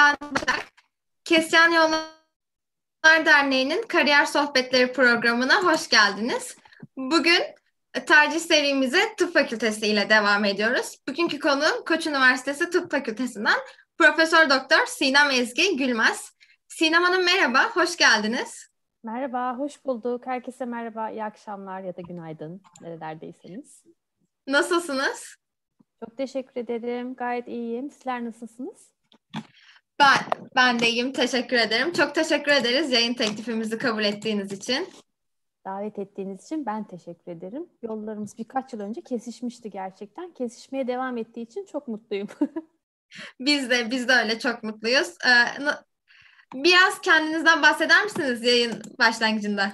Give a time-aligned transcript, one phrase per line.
[0.00, 0.66] ben Başak.
[1.24, 6.56] Kesyan Yollar Derneği'nin Kariyer Sohbetleri programına hoş geldiniz.
[6.96, 7.42] Bugün
[8.06, 10.98] tercih serimize tıp fakültesi ile devam ediyoruz.
[11.08, 13.58] Bugünkü konuğum Koç Üniversitesi Tıp Fakültesinden
[13.98, 16.32] Profesör Doktor Sinem Ezgi Gülmez.
[16.68, 18.68] Sinem Hanım merhaba, hoş geldiniz.
[19.04, 20.26] Merhaba, hoş bulduk.
[20.26, 23.84] Herkese merhaba, iyi akşamlar ya da günaydın nerelerdeyseniz.
[24.46, 25.36] Nasılsınız?
[26.04, 27.14] Çok teşekkür ederim.
[27.14, 27.90] Gayet iyiyim.
[27.90, 28.99] Sizler nasılsınız?
[30.00, 30.16] Ben,
[30.56, 31.12] ben de iyiyim.
[31.12, 31.92] Teşekkür ederim.
[31.92, 34.88] Çok teşekkür ederiz yayın teklifimizi kabul ettiğiniz için.
[35.66, 37.66] Davet ettiğiniz için ben teşekkür ederim.
[37.82, 40.34] Yollarımız birkaç yıl önce kesişmişti gerçekten.
[40.34, 42.28] Kesişmeye devam ettiği için çok mutluyum.
[43.40, 45.14] biz de biz de öyle çok mutluyuz.
[45.26, 45.62] Ee,
[46.54, 49.72] biraz kendinizden bahseder misiniz yayın başlangıcında?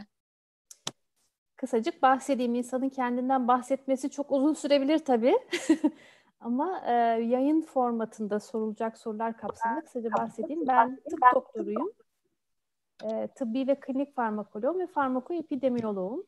[1.56, 2.54] Kısacık bahsedeyim.
[2.54, 5.34] İnsanın kendinden bahsetmesi çok uzun sürebilir tabii.
[6.40, 6.92] Ama e,
[7.24, 10.66] yayın formatında sorulacak sorular kapsamında kısaca bahsedeyim.
[10.66, 11.92] Ben tıp doktoruyum.
[13.04, 16.26] E, tıbbi ve klinik farmakoloğum ve farmakoepidemiyoloğum.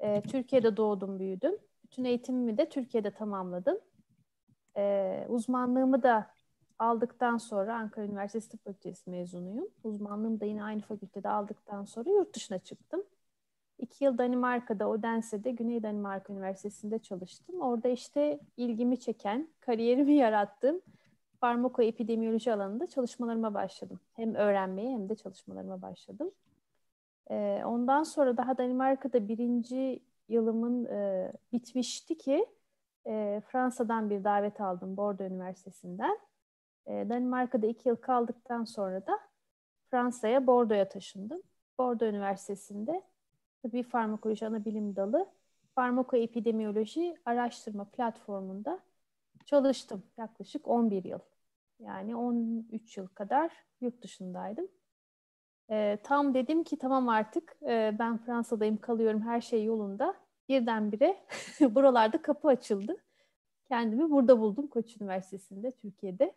[0.00, 1.58] E, Türkiye'de doğdum, büyüdüm.
[1.84, 3.78] Bütün eğitimimi de Türkiye'de tamamladım.
[4.76, 6.30] E, uzmanlığımı da
[6.78, 9.68] aldıktan sonra Ankara Üniversitesi Tıp Fakültesi mezunuyum.
[9.84, 13.02] Uzmanlığımı da yine aynı fakültede aldıktan sonra yurt dışına çıktım.
[13.82, 17.60] İki yıl Danimarka'da, Odense'de, Güney Danimarka Üniversitesi'nde çalıştım.
[17.60, 20.80] Orada işte ilgimi çeken, kariyerimi yarattığım
[21.40, 24.00] farmakoepidemiyoloji alanında çalışmalarıma başladım.
[24.12, 26.30] Hem öğrenmeye hem de çalışmalarıma başladım.
[27.30, 32.46] Ee, ondan sonra daha Danimarka'da birinci yılımın e, bitmişti ki
[33.06, 36.18] e, Fransa'dan bir davet aldım Bordeaux Üniversitesi'nden.
[36.86, 39.18] E, Danimarka'da iki yıl kaldıktan sonra da
[39.90, 41.42] Fransa'ya, Bordeaux'a taşındım.
[41.78, 43.02] Bordeaux Üniversitesi'nde
[43.62, 45.26] Tıbbi Farmakoloji Ana Bilim Dalı
[45.74, 48.80] Farmakoepidemiyoloji Araştırma Platformu'nda
[49.46, 51.18] çalıştım yaklaşık 11 yıl.
[51.78, 54.68] Yani 13 yıl kadar yurt dışındaydım.
[55.70, 60.14] E, tam dedim ki tamam artık e, ben Fransa'dayım kalıyorum her şey yolunda.
[60.48, 61.16] Birdenbire
[61.60, 62.96] buralarda kapı açıldı.
[63.68, 66.34] Kendimi burada buldum Koç Üniversitesi'nde Türkiye'de.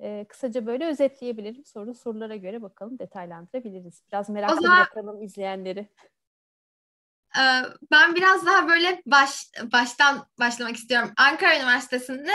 [0.00, 1.64] E, kısaca böyle özetleyebilirim.
[1.64, 4.02] Sonra sorulara göre bakalım detaylandırabiliriz.
[4.08, 4.78] Biraz merakla zaman...
[4.78, 5.88] bırakalım izleyenleri.
[7.38, 11.10] Ee, ben biraz daha böyle baş, baştan başlamak istiyorum.
[11.16, 12.32] Ankara Üniversitesi'nde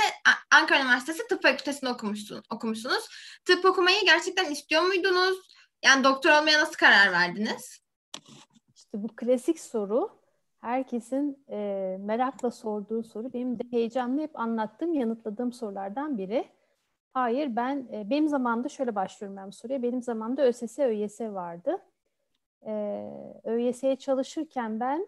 [0.52, 3.08] Ankara Üniversitesi Tıp Fakültesi'nde okumuşsun, okumuşsunuz.
[3.46, 5.38] Tıp okumayı gerçekten istiyor muydunuz?
[5.86, 7.84] Yani doktor olmaya nasıl karar verdiniz?
[8.76, 10.10] İşte bu klasik soru
[10.62, 11.58] herkesin e,
[12.00, 13.34] merakla sorduğu soru.
[13.34, 16.48] Benim de heyecanlı hep anlattığım, yanıtladığım sorulardan biri.
[17.14, 19.84] Hayır ben, e, benim zamanımda şöyle başlıyorum ben bu soruya.
[19.84, 21.82] Benim zamanımda ÖSS, ÖYS vardı
[22.66, 25.08] e, ÖYS'ye çalışırken ben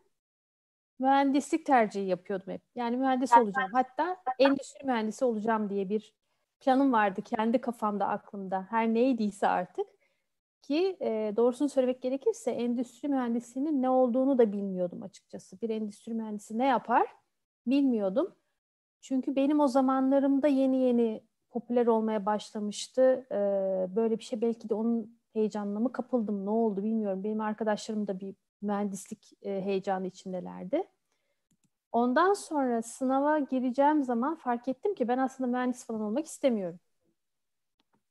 [0.99, 2.61] mühendislik tercihi yapıyordum hep.
[2.75, 3.69] Yani mühendis olacağım.
[3.73, 6.13] Hatta endüstri mühendisi olacağım diye bir
[6.59, 8.67] planım vardı kendi kafamda, aklımda.
[8.69, 9.87] Her neydiyse artık.
[10.61, 15.61] Ki e, doğrusunu söylemek gerekirse endüstri mühendisliğinin ne olduğunu da bilmiyordum açıkçası.
[15.61, 17.07] Bir endüstri mühendisi ne yapar
[17.67, 18.35] bilmiyordum.
[19.01, 23.27] Çünkü benim o zamanlarımda yeni yeni popüler olmaya başlamıştı.
[23.31, 27.23] Ee, böyle bir şey belki de onun heyecanla mı kapıldım ne oldu bilmiyorum.
[27.23, 30.83] Benim arkadaşlarım da bir mühendislik e, heyecanı içindelerdi.
[31.91, 36.79] Ondan sonra sınava gireceğim zaman fark ettim ki ben aslında mühendis falan olmak istemiyorum.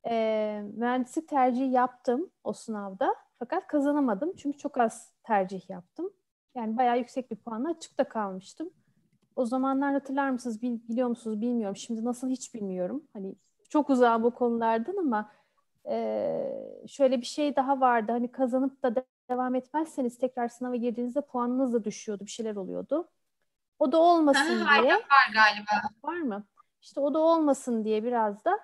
[0.06, 6.10] E, mühendislik tercihi yaptım o sınavda fakat kazanamadım çünkü çok az tercih yaptım.
[6.54, 8.70] Yani bayağı yüksek bir puanla açıkta kalmıştım.
[9.36, 11.76] O zamanlar hatırlar mısınız, biliyor musunuz bilmiyorum.
[11.76, 13.04] Şimdi nasıl hiç bilmiyorum.
[13.12, 13.34] Hani
[13.68, 15.30] çok uzağım bu konulardan ama
[15.88, 18.12] e, şöyle bir şey daha vardı.
[18.12, 22.24] Hani kazanıp da devam etmezseniz tekrar sınava girdiğinizde puanınız da düşüyordu.
[22.24, 23.08] Bir şeyler oluyordu.
[23.78, 24.94] O da olmasın diye.
[24.94, 25.70] Var galiba.
[26.04, 26.44] Var mı?
[26.82, 28.60] İşte o da olmasın diye biraz da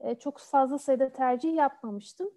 [0.00, 2.30] e, çok fazla sayıda tercih yapmamıştım.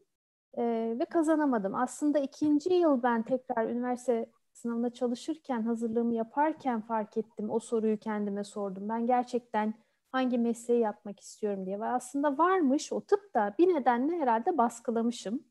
[0.57, 0.63] E,
[0.99, 1.75] ve kazanamadım.
[1.75, 7.49] Aslında ikinci yıl ben tekrar üniversite sınavına çalışırken, hazırlığımı yaparken fark ettim.
[7.49, 8.89] O soruyu kendime sordum.
[8.89, 9.73] Ben gerçekten
[10.13, 11.79] hangi mesleği yapmak istiyorum diye.
[11.79, 15.43] Ve aslında varmış o tıp da bir nedenle herhalde baskılamışım.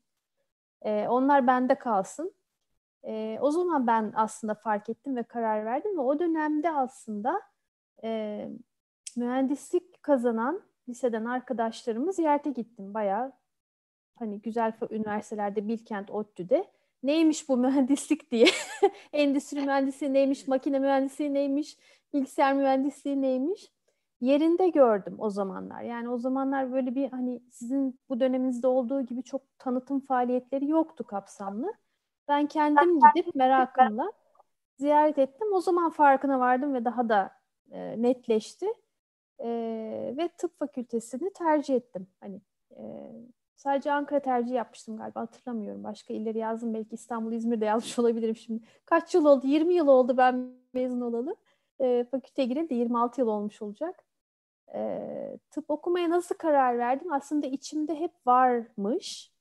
[0.81, 2.33] Ee, onlar bende kalsın.
[3.05, 7.41] Ee, o zaman ben aslında fark ettim ve karar verdim ve o dönemde aslında
[8.03, 8.49] e,
[9.15, 12.93] mühendislik kazanan liseden arkadaşlarımı ziyarete gittim.
[12.93, 13.33] Bayağı
[14.15, 16.71] hani güzel üniversitelerde Bilkent, ODTÜ'de
[17.03, 18.47] neymiş bu mühendislik diye.
[19.13, 21.77] Endüstri mühendisliği neymiş, makine mühendisliği neymiş,
[22.13, 23.72] bilgisayar mühendisliği neymiş
[24.23, 25.81] yerinde gördüm o zamanlar.
[25.81, 31.03] Yani o zamanlar böyle bir hani sizin bu döneminizde olduğu gibi çok tanıtım faaliyetleri yoktu
[31.03, 31.73] kapsamlı.
[32.27, 34.11] Ben kendim gidip merakımla
[34.77, 35.53] ziyaret ettim.
[35.53, 37.31] O zaman farkına vardım ve daha da
[37.71, 38.65] e, netleşti.
[39.39, 39.49] E,
[40.17, 42.07] ve tıp fakültesini tercih ettim.
[42.19, 42.41] Hani
[42.71, 43.11] e,
[43.55, 45.83] sadece Ankara tercih yapmıştım galiba hatırlamıyorum.
[45.83, 48.63] Başka illeri yazdım belki İstanbul, İzmir'de yazmış olabilirim şimdi.
[48.85, 49.47] Kaç yıl oldu?
[49.47, 51.35] 20 yıl oldu ben mezun olalı.
[51.79, 54.03] E, fakülteye gireli de 26 yıl olmuş olacak.
[54.75, 57.13] E, tıp okumaya nasıl karar verdim?
[57.13, 59.33] Aslında içimde hep varmış.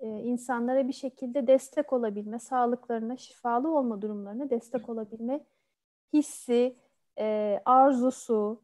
[0.00, 5.40] E, insanlara bir şekilde destek olabilme, sağlıklarına, şifalı olma durumlarına destek olabilme
[6.12, 6.76] hissi,
[7.18, 8.62] e, arzusu,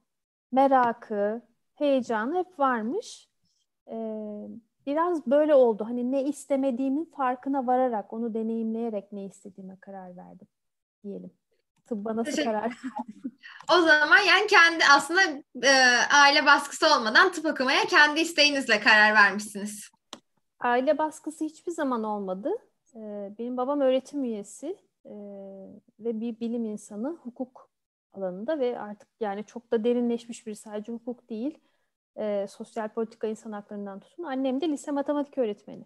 [0.52, 1.42] merakı,
[1.74, 3.28] heyecanı hep varmış.
[3.88, 3.96] E,
[4.86, 5.84] biraz böyle oldu.
[5.84, 10.48] Hani ne istemediğimin farkına vararak, onu deneyimleyerek ne istediğime karar verdim
[11.04, 11.30] diyelim.
[11.86, 12.72] Tıbba nasıl karar
[13.72, 15.20] O zaman yani kendi aslında
[15.62, 15.72] e,
[16.12, 19.90] aile baskısı olmadan tıp okumaya kendi isteğinizle karar vermişsiniz.
[20.60, 22.50] Aile baskısı hiçbir zaman olmadı.
[22.94, 23.00] E,
[23.38, 24.66] benim babam öğretim üyesi
[25.04, 25.14] e,
[26.00, 27.70] ve bir bilim insanı hukuk
[28.12, 31.58] alanında ve artık yani çok da derinleşmiş bir sadece hukuk değil
[32.16, 34.24] e, sosyal politika insan haklarından tutun.
[34.24, 35.84] Annem de lise matematik öğretmeni.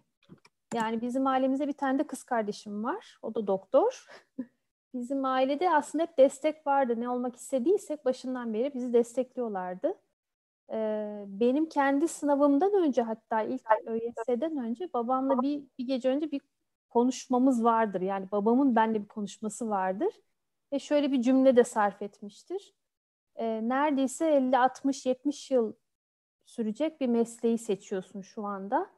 [0.73, 3.17] Yani bizim ailemizde bir tane de kız kardeşim var.
[3.21, 4.05] O da doktor.
[4.93, 6.93] bizim ailede aslında hep destek vardı.
[6.97, 9.95] Ne olmak istediysek başından beri bizi destekliyorlardı.
[10.71, 16.41] Ee, benim kendi sınavımdan önce hatta ilk ÖYS'den önce babamla bir, bir gece önce bir
[16.89, 18.01] konuşmamız vardır.
[18.01, 20.13] Yani babamın benimle bir konuşması vardır.
[20.73, 22.73] Ve şöyle bir cümle de sarf etmiştir.
[23.35, 25.73] Ee, neredeyse 50, 60, 70 yıl
[26.45, 28.89] sürecek bir mesleği seçiyorsun şu anda.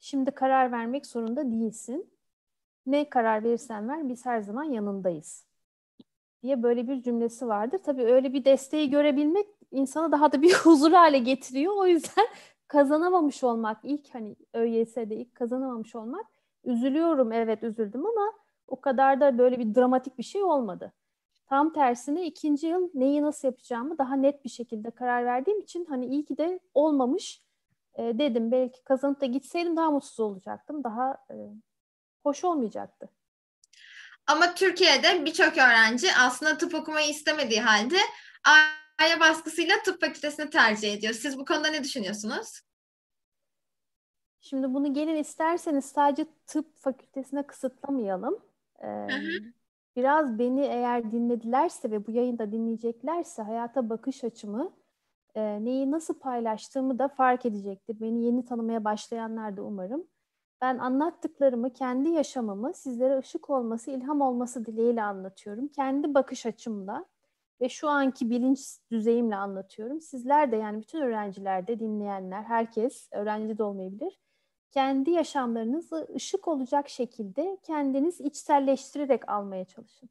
[0.00, 2.13] Şimdi karar vermek zorunda değilsin.
[2.86, 5.46] Ne karar verirsen ver biz her zaman yanındayız
[6.42, 7.78] diye böyle bir cümlesi vardır.
[7.84, 11.76] Tabii öyle bir desteği görebilmek insanı daha da bir huzur hale getiriyor.
[11.76, 12.26] O yüzden
[12.68, 16.26] kazanamamış olmak ilk hani ÖYS'de ilk kazanamamış olmak
[16.64, 18.32] üzülüyorum evet üzüldüm ama
[18.68, 20.92] o kadar da böyle bir dramatik bir şey olmadı.
[21.46, 26.06] Tam tersine ikinci yıl neyi nasıl yapacağımı daha net bir şekilde karar verdiğim için hani
[26.06, 27.42] iyi ki de olmamış
[27.94, 28.50] e, dedim.
[28.52, 30.84] Belki kazanıp da gitseydim daha mutsuz olacaktım.
[30.84, 31.34] Daha e,
[32.24, 33.08] hoş olmayacaktı.
[34.26, 37.98] Ama Türkiye'de birçok öğrenci aslında tıp okumayı istemediği halde
[38.98, 41.14] aile baskısıyla tıp fakültesini tercih ediyor.
[41.14, 42.60] Siz bu konuda ne düşünüyorsunuz?
[44.40, 48.38] Şimdi bunu gelin isterseniz sadece tıp fakültesine kısıtlamayalım.
[48.78, 49.52] Ee, hı hı.
[49.96, 54.72] Biraz beni eğer dinledilerse ve bu yayında dinleyeceklerse hayata bakış açımı
[55.34, 58.00] e, neyi nasıl paylaştığımı da fark edecektir.
[58.00, 60.06] Beni yeni tanımaya başlayanlar da umarım.
[60.64, 65.68] Ben anlattıklarımı, kendi yaşamımı sizlere ışık olması, ilham olması dileğiyle anlatıyorum.
[65.68, 67.04] Kendi bakış açımla
[67.60, 70.00] ve şu anki bilinç düzeyimle anlatıyorum.
[70.00, 74.18] Sizler de yani bütün öğrenciler de dinleyenler, herkes öğrenci de olmayabilir
[74.74, 80.10] kendi yaşamlarınızı ışık olacak şekilde kendiniz içselleştirerek almaya çalışın.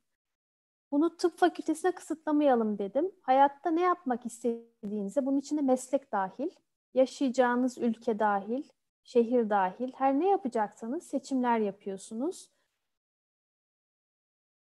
[0.92, 3.12] Bunu tıp fakültesine kısıtlamayalım dedim.
[3.22, 6.50] Hayatta ne yapmak istediğinize, bunun içinde meslek dahil,
[6.94, 8.64] yaşayacağınız ülke dahil,
[9.04, 12.50] şehir dahil, her ne yapacaksanız seçimler yapıyorsunuz.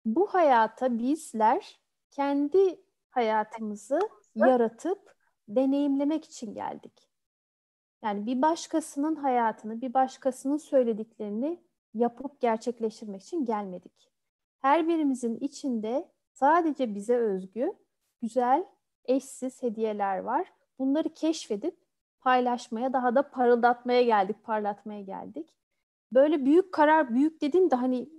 [0.06, 1.80] Bu hayata bizler
[2.12, 4.00] kendi hayatımızı
[4.36, 5.16] yaratıp
[5.48, 7.10] deneyimlemek için geldik.
[8.04, 11.64] Yani bir başkasının hayatını, bir başkasının söylediklerini
[11.94, 14.12] yapıp gerçekleştirmek için gelmedik.
[14.62, 17.74] Her birimizin içinde sadece bize özgü,
[18.22, 18.66] güzel,
[19.06, 20.54] eşsiz hediyeler var.
[20.80, 21.85] Bunları keşfedip
[22.26, 25.56] paylaşmaya, daha da parıldatmaya geldik, parlatmaya geldik.
[26.14, 28.10] Böyle büyük karar, büyük dediğim de hani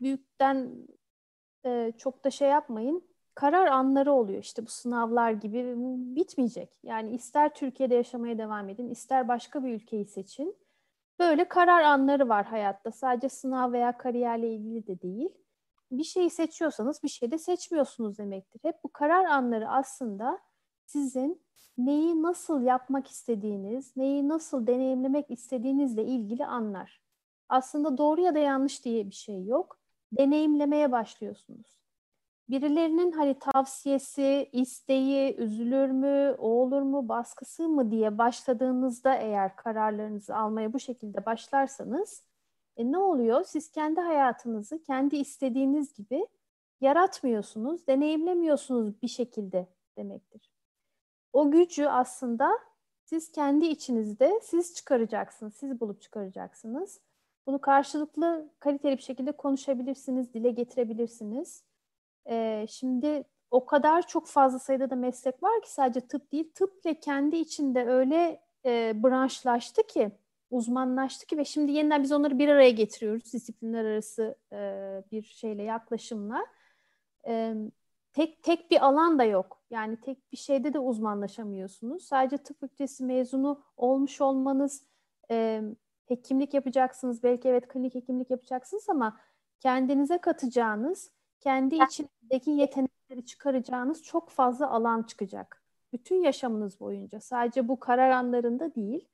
[0.00, 0.86] büyükten
[1.66, 3.04] e, çok da şey yapmayın
[3.34, 4.42] karar anları oluyor.
[4.42, 5.74] İşte bu sınavlar gibi
[6.16, 6.78] bitmeyecek.
[6.82, 10.56] Yani ister Türkiye'de yaşamaya devam edin, ister başka bir ülkeyi seçin.
[11.18, 12.92] Böyle karar anları var hayatta.
[12.92, 15.28] Sadece sınav veya kariyerle ilgili de değil.
[15.90, 18.60] Bir şeyi seçiyorsanız bir şey de seçmiyorsunuz demektir.
[18.62, 20.38] Hep bu karar anları aslında
[20.86, 21.42] sizin
[21.78, 27.02] neyi nasıl yapmak istediğiniz, neyi nasıl deneyimlemek istediğinizle ilgili anlar.
[27.48, 29.78] Aslında doğru ya da yanlış diye bir şey yok.
[30.12, 31.82] Deneyimlemeye başlıyorsunuz
[32.52, 40.36] birilerinin hani tavsiyesi, isteği, üzülür mü, o olur mu, baskısı mı diye başladığınızda eğer kararlarınızı
[40.36, 42.24] almaya bu şekilde başlarsanız
[42.76, 43.44] e, ne oluyor?
[43.44, 46.26] Siz kendi hayatınızı kendi istediğiniz gibi
[46.80, 50.51] yaratmıyorsunuz, deneyimlemiyorsunuz bir şekilde demektir.
[51.32, 52.58] O gücü aslında
[53.04, 57.00] siz kendi içinizde siz çıkaracaksınız, siz bulup çıkaracaksınız.
[57.46, 61.64] Bunu karşılıklı kaliteli bir şekilde konuşabilirsiniz, dile getirebilirsiniz.
[62.26, 66.50] E, şimdi o kadar çok fazla sayıda da meslek var ki sadece tıp değil.
[66.54, 70.12] Tıp ve kendi içinde öyle e, branşlaştı ki,
[70.50, 74.58] uzmanlaştı ki ve şimdi yeniden biz onları bir araya getiriyoruz disiplinler arası e,
[75.12, 76.46] bir şeyle, yaklaşımla.
[77.26, 77.54] E,
[78.12, 79.62] tek tek bir alan da yok.
[79.70, 82.04] Yani tek bir şeyde de uzmanlaşamıyorsunuz.
[82.04, 84.86] Sadece tıp fakültesi mezunu olmuş olmanız,
[85.30, 85.62] e,
[86.06, 87.22] hekimlik yapacaksınız.
[87.22, 89.20] Belki evet klinik hekimlik yapacaksınız ama
[89.60, 95.62] kendinize katacağınız, kendi içindeki yetenekleri çıkaracağınız çok fazla alan çıkacak.
[95.92, 97.20] Bütün yaşamınız boyunca.
[97.20, 99.08] Sadece bu karar anlarında değil.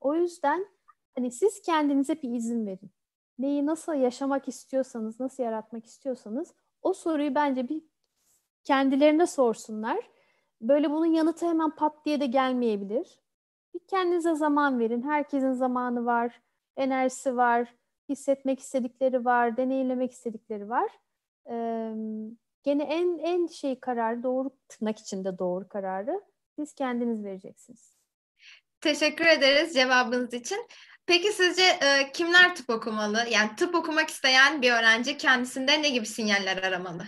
[0.00, 0.66] O yüzden
[1.14, 2.90] hani siz kendinize bir izin verin.
[3.38, 7.82] Neyi nasıl yaşamak istiyorsanız, nasıl yaratmak istiyorsanız o soruyu bence bir
[8.64, 10.10] kendilerine sorsunlar.
[10.60, 13.20] Böyle bunun yanıtı hemen pat diye de gelmeyebilir.
[13.74, 15.02] Bir kendinize zaman verin.
[15.02, 16.40] Herkesin zamanı var,
[16.76, 17.74] enerjisi var,
[18.08, 20.88] hissetmek istedikleri var, deneyimlemek istedikleri var.
[21.50, 21.94] Ee,
[22.62, 26.22] gene en en şey kararı doğru tırnak içinde doğru kararı
[26.56, 27.96] siz kendiniz vereceksiniz.
[28.80, 30.66] Teşekkür ederiz cevabınız için.
[31.06, 33.26] Peki sizce e, kimler tıp okumalı?
[33.30, 37.02] Yani tıp okumak isteyen bir öğrenci kendisinde ne gibi sinyaller aramalı?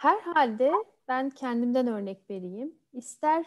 [0.00, 0.72] Herhalde
[1.08, 2.74] ben kendimden örnek vereyim.
[2.92, 3.46] İster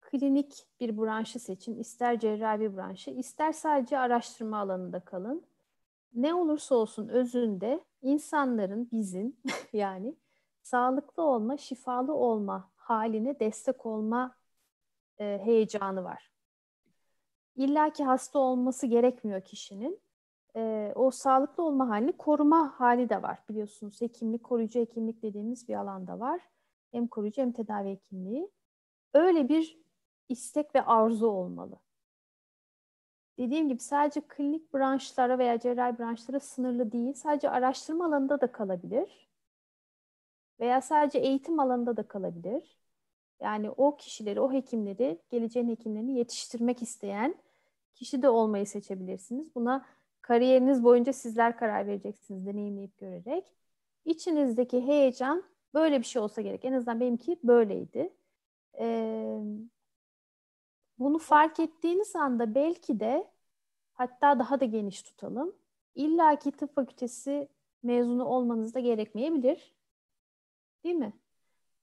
[0.00, 5.46] klinik bir branşı seçin, ister cerrahi branşı, ister sadece araştırma alanında kalın.
[6.14, 9.36] Ne olursa olsun özünde insanların, bizim
[9.72, 10.16] yani
[10.62, 14.36] sağlıklı olma, şifalı olma haline destek olma
[15.18, 16.32] e, heyecanı var.
[17.56, 20.00] İlla ki hasta olması gerekmiyor kişinin.
[20.56, 24.00] E, o sağlıklı olma halini koruma hali de var biliyorsunuz.
[24.00, 26.40] Hekimlik, koruyucu hekimlik dediğimiz bir alanda var.
[26.92, 28.50] Hem koruyucu hem tedavi hekimliği.
[29.14, 29.78] Öyle bir
[30.28, 31.78] istek ve arzu olmalı.
[33.38, 37.14] Dediğim gibi sadece klinik branşlara veya cerrahi branşlara sınırlı değil.
[37.14, 39.28] Sadece araştırma alanında da kalabilir.
[40.60, 42.78] Veya sadece eğitim alanında da kalabilir.
[43.40, 47.34] Yani o kişileri, o hekimleri, geleceğin hekimlerini yetiştirmek isteyen
[47.94, 49.54] kişi de olmayı seçebilirsiniz.
[49.54, 49.86] Buna
[50.28, 53.44] kariyeriniz boyunca sizler karar vereceksiniz deneyimleyip görerek.
[54.04, 55.44] İçinizdeki heyecan
[55.74, 56.64] böyle bir şey olsa gerek.
[56.64, 58.12] En azından benimki böyleydi.
[58.78, 59.38] Ee,
[60.98, 63.30] bunu fark ettiğiniz anda belki de
[63.92, 65.56] hatta daha da geniş tutalım.
[65.94, 67.48] İlla ki tıp fakültesi
[67.82, 69.74] mezunu olmanız da gerekmeyebilir.
[70.84, 71.12] Değil mi?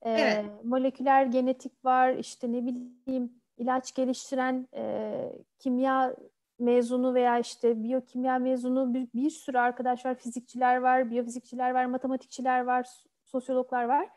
[0.02, 0.46] Ee, evet.
[0.64, 6.16] Moleküler genetik var, işte ne bileyim ilaç geliştiren e, kimya
[6.60, 12.64] mezunu veya işte biyokimya mezunu bir, bir sürü arkadaş var, fizikçiler var, biyofizikçiler var, matematikçiler
[12.64, 12.88] var,
[13.24, 14.10] sosyologlar var.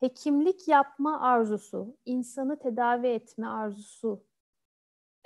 [0.00, 4.26] Hekimlik yapma arzusu, insanı tedavi etme arzusu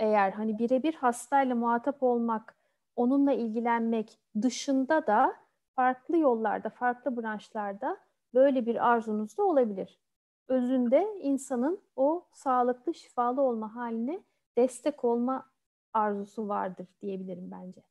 [0.00, 2.56] eğer hani birebir hastayla muhatap olmak,
[2.96, 5.36] onunla ilgilenmek dışında da
[5.74, 7.98] farklı yollarda, farklı branşlarda
[8.34, 10.00] böyle bir arzunuz da olabilir.
[10.48, 14.22] Özünde insanın o sağlıklı, şifalı olma haline
[14.56, 15.49] destek olma
[15.94, 17.82] arzusu vardır diyebilirim bence.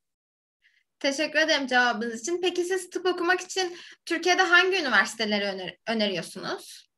[0.99, 2.41] Teşekkür ederim cevabınız için.
[2.41, 6.89] Peki siz tıp okumak için Türkiye'de hangi üniversiteleri öner öneriyorsunuz?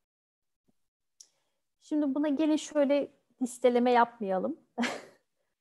[1.82, 4.60] Şimdi buna gelin şöyle listeleme yapmayalım.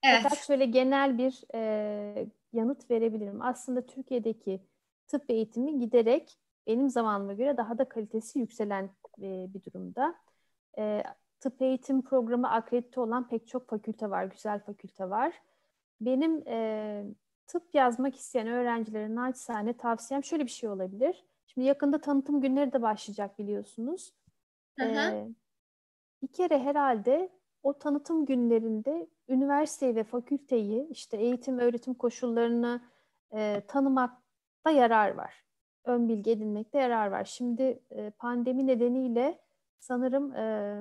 [0.02, 0.20] Evet.
[0.23, 3.42] Fakat şöyle genel bir e, yanıt verebilirim.
[3.42, 4.61] Aslında Türkiye'deki
[5.06, 8.85] tıp eğitimi giderek benim zamanıma göre daha da kalitesi yükselen
[9.23, 10.14] e, bir durumda.
[10.78, 11.02] E,
[11.40, 15.42] tıp eğitim programı akredite olan pek çok fakülte var, güzel fakülte var.
[16.00, 17.04] Benim e,
[17.47, 21.25] tıp yazmak isteyen öğrencilere naçizane tavsiyem şöyle bir şey olabilir.
[21.47, 24.12] Şimdi yakında tanıtım günleri de başlayacak biliyorsunuz.
[24.78, 25.14] Hı hı.
[25.14, 25.28] E,
[26.23, 27.30] bir kere herhalde
[27.62, 32.80] o tanıtım günlerinde üniversiteyi ve fakülteyi işte eğitim öğretim koşullarını
[33.32, 35.44] e, tanımakta yarar var.
[35.85, 37.25] Ön bilgi edinmekte yarar var.
[37.25, 39.40] Şimdi e, pandemi nedeniyle
[39.78, 40.76] sanırım e,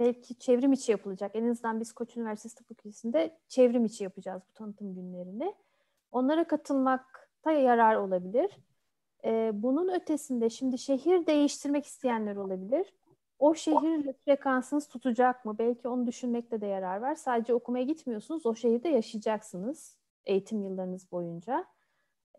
[0.00, 1.30] belki çevrim içi yapılacak.
[1.34, 5.54] En azından biz Koç Üniversitesi Tıp Fakültesi'nde çevrim içi yapacağız bu tanıtım günlerini.
[6.12, 8.50] Onlara katılmakta yarar olabilir.
[9.24, 12.92] E, bunun ötesinde şimdi şehir değiştirmek isteyenler olabilir
[13.38, 15.58] o şehir frekansınız tutacak mı?
[15.58, 17.14] Belki onu düşünmekte de yarar var.
[17.14, 21.64] Sadece okumaya gitmiyorsunuz, o şehirde yaşayacaksınız eğitim yıllarınız boyunca.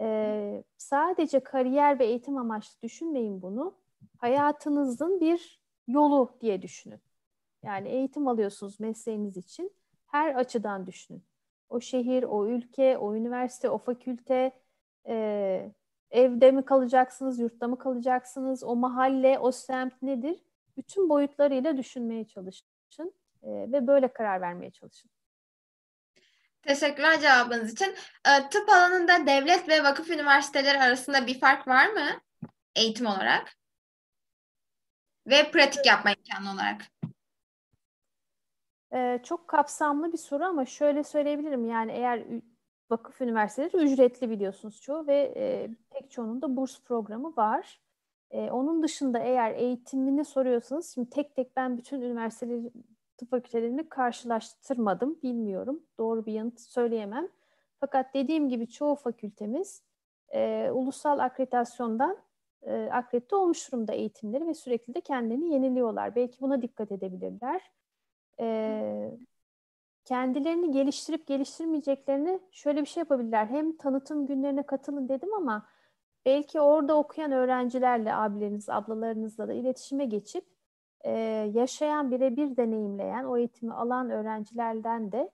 [0.02, 3.76] Ee, sadece kariyer ve eğitim amaçlı düşünmeyin bunu.
[4.18, 7.00] Hayatınızın bir yolu diye düşünün.
[7.68, 9.74] Yani eğitim alıyorsunuz mesleğiniz için.
[10.08, 11.24] Her açıdan düşünün.
[11.70, 14.52] O şehir, o ülke, o üniversite, o fakülte,
[15.08, 15.72] e,
[16.12, 20.48] evde mi kalacaksınız, yurtta mı kalacaksınız, o mahalle, o semt nedir?
[20.78, 25.12] bütün boyutlarıyla düşünmeye çalışın e, ve böyle karar vermeye çalışın.
[26.62, 27.96] Teşekkürler cevabınız için.
[28.26, 32.08] E, tıp alanında devlet ve vakıf üniversiteleri arasında bir fark var mı
[32.76, 33.58] eğitim olarak?
[35.28, 36.82] Ve pratik yapma imkanı olarak.
[38.94, 41.66] Ee, çok kapsamlı bir soru ama şöyle söyleyebilirim.
[41.66, 42.24] Yani eğer
[42.90, 47.82] vakıf üniversiteleri ücretli biliyorsunuz çoğu ve e, pek çoğunun da burs programı var.
[48.32, 52.72] E, onun dışında eğer eğitimini soruyorsanız, şimdi tek tek ben bütün üniversiteleri
[53.18, 55.84] tıp fakültelerini karşılaştırmadım, bilmiyorum.
[55.98, 57.28] Doğru bir yanıt söyleyemem.
[57.80, 59.84] Fakat dediğim gibi çoğu fakültemiz
[60.30, 62.18] e, ulusal akreditasyondan
[62.62, 66.16] e, akredite olmuş durumda eğitimleri ve sürekli de kendilerini yeniliyorlar.
[66.16, 67.62] Belki buna dikkat edebilirler.
[68.40, 69.12] E,
[70.06, 73.46] kendilerini geliştirip geliştirmeyeceklerini şöyle bir şey yapabilirler.
[73.46, 75.68] Hem tanıtım günlerine katılın dedim ama
[76.26, 80.46] belki orada okuyan öğrencilerle, abileriniz, ablalarınızla da iletişime geçip
[81.02, 81.12] e,
[81.54, 85.32] yaşayan, birebir deneyimleyen, o eğitimi alan öğrencilerden de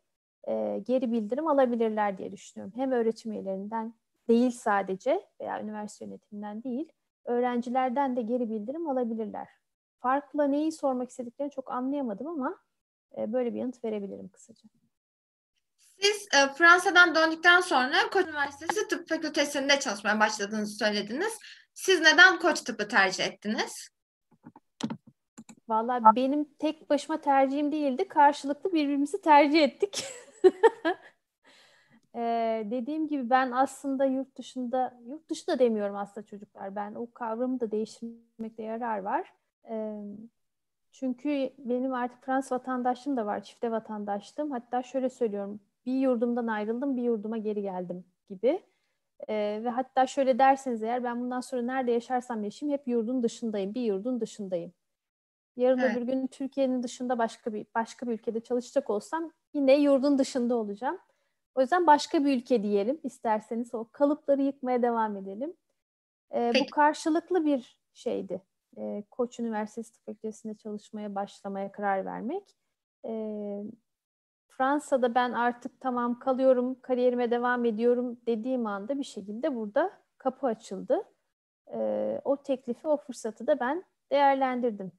[0.47, 2.73] e, geri bildirim alabilirler diye düşünüyorum.
[2.75, 3.93] Hem öğretim üyelerinden
[4.27, 6.91] değil sadece veya üniversite yönetiminden değil,
[7.25, 9.47] öğrencilerden de geri bildirim alabilirler.
[9.99, 12.57] Farkla neyi sormak istediklerini çok anlayamadım ama
[13.17, 14.61] böyle bir yanıt verebilirim kısaca.
[16.01, 21.39] Siz e, Fransa'dan döndükten sonra Koç Üniversitesi Tıp Fakültesi'nde çalışmaya başladığınızı söylediniz.
[21.73, 23.89] Siz neden Koç Tıp'ı tercih ettiniz?
[25.69, 28.07] Valla benim tek başıma tercihim değildi.
[28.07, 30.05] Karşılıklı birbirimizi tercih ettik.
[32.15, 36.75] ee, dediğim gibi ben aslında yurt dışında, yurt dışı da demiyorum aslında çocuklar.
[36.75, 39.33] Ben o kavramı da değiştirmekte yarar var.
[39.69, 39.93] Ee,
[40.93, 44.51] çünkü benim artık Fransız vatandaşlığım da var, çifte vatandaşlığım.
[44.51, 48.63] Hatta şöyle söylüyorum, bir yurdumdan ayrıldım, bir yurduma geri geldim gibi.
[49.29, 53.73] Ee, ve hatta şöyle derseniz eğer ben bundan sonra nerede yaşarsam yaşayayım hep yurdun dışındayım,
[53.73, 54.73] bir yurdun dışındayım.
[55.55, 55.97] Yarın evet.
[55.97, 60.99] öbür gün Türkiye'nin dışında başka bir başka bir ülkede çalışacak olsam yine yurdun dışında olacağım.
[61.55, 65.53] O yüzden başka bir ülke diyelim isterseniz o kalıpları yıkmaya devam edelim.
[66.33, 68.41] Ee, bu karşılıklı bir şeydi.
[68.77, 72.57] Ee, Koç Üniversitesi Fakültesi'nde çalışmaya başlamaya karar vermek.
[73.05, 73.63] Ee,
[74.47, 81.03] Fransa'da ben artık tamam kalıyorum, kariyerime devam ediyorum dediğim anda bir şekilde burada kapı açıldı.
[81.73, 84.91] Ee, o teklifi, o fırsatı da ben değerlendirdim.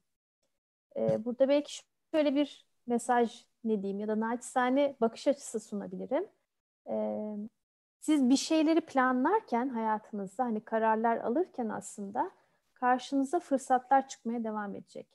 [0.97, 1.73] Ee, burada belki
[2.13, 6.27] şöyle bir mesaj ne diyeyim ya da naçizane bakış açısı sunabilirim.
[6.89, 7.35] Ee,
[7.99, 12.31] siz bir şeyleri planlarken hayatınızda hani kararlar alırken aslında
[12.75, 15.07] karşınıza fırsatlar çıkmaya devam edecek.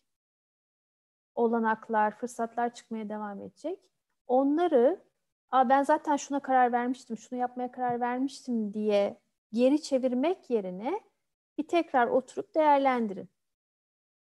[1.34, 3.80] Olanaklar, fırsatlar çıkmaya devam edecek.
[4.26, 5.10] Onları
[5.50, 9.20] Aa, ben zaten şuna karar vermiştim, şunu yapmaya karar vermiştim diye
[9.52, 11.00] geri çevirmek yerine
[11.58, 13.30] bir tekrar oturup değerlendirin.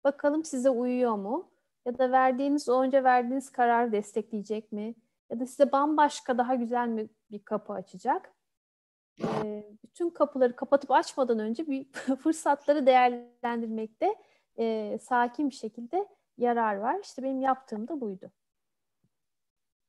[0.04, 1.52] Bakalım size uyuyor mu?
[1.86, 4.96] Ya da verdiğiniz, önce verdiğiniz karar destekleyecek mi?
[5.30, 8.34] Ya da size bambaşka daha güzel mi bir kapı açacak?
[9.22, 11.86] Ee, bütün kapıları kapatıp açmadan önce bir
[12.24, 14.16] fırsatları değerlendirmekte
[14.60, 17.00] e, sakin bir şekilde yarar var.
[17.04, 18.32] İşte benim yaptığım da buydu.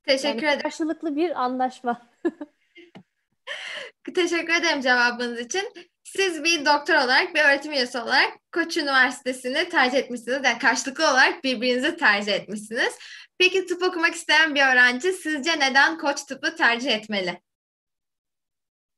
[0.03, 0.63] Teşekkür yani ederim.
[0.63, 2.03] Karşılıklı bir anlaşma.
[4.15, 5.73] Teşekkür ederim cevabınız için.
[6.05, 10.41] Siz bir doktor olarak, bir öğretim üyesi olarak Koç Üniversitesi'ni tercih etmişsiniz.
[10.45, 12.99] Yani karşılıklı olarak birbirinizi tercih etmişsiniz.
[13.39, 17.41] Peki tıp okumak isteyen bir öğrenci sizce neden Koç tıpı tercih etmeli?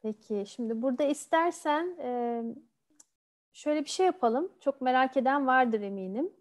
[0.07, 1.97] Peki, şimdi burada istersen
[3.53, 4.53] şöyle bir şey yapalım.
[4.61, 6.33] Çok merak eden vardır eminim.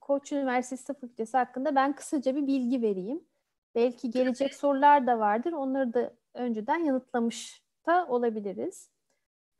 [0.00, 3.24] Koç Üniversitesi Tıp Fakültesi hakkında ben kısaca bir bilgi vereyim.
[3.74, 5.52] Belki gelecek sorular da vardır.
[5.52, 8.90] Onları da önceden yanıtlamış da olabiliriz.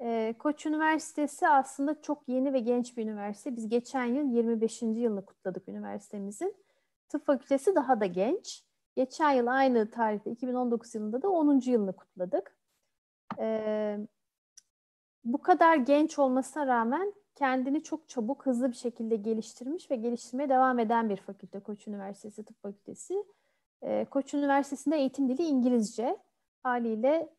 [0.01, 3.57] E, Koç Üniversitesi aslında çok yeni ve genç bir üniversite.
[3.57, 4.83] Biz geçen yıl 25.
[4.83, 6.55] yılını kutladık üniversitemizin.
[7.09, 8.65] Tıp fakültesi daha da genç.
[8.97, 11.71] Geçen yıl aynı tarihte 2019 yılında da 10.
[11.71, 12.56] yılını kutladık.
[13.38, 13.99] E,
[15.25, 20.79] bu kadar genç olmasına rağmen kendini çok çabuk, hızlı bir şekilde geliştirmiş ve geliştirmeye devam
[20.79, 23.25] eden bir fakülte Koç Üniversitesi Tıp Fakültesi.
[23.83, 26.18] E, Koç Üniversitesi'nde eğitim dili İngilizce.
[26.62, 27.35] Haliyle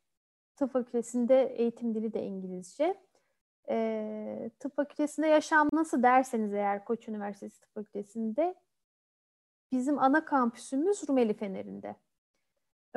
[0.55, 3.03] tıp fakültesinde eğitim dili de İngilizce.
[3.69, 8.55] E, tıp fakültesinde yaşam nasıl derseniz eğer Koç Üniversitesi Tıp Fakültesi'nde
[9.71, 11.95] bizim ana kampüsümüz Rumeli Feneri'nde.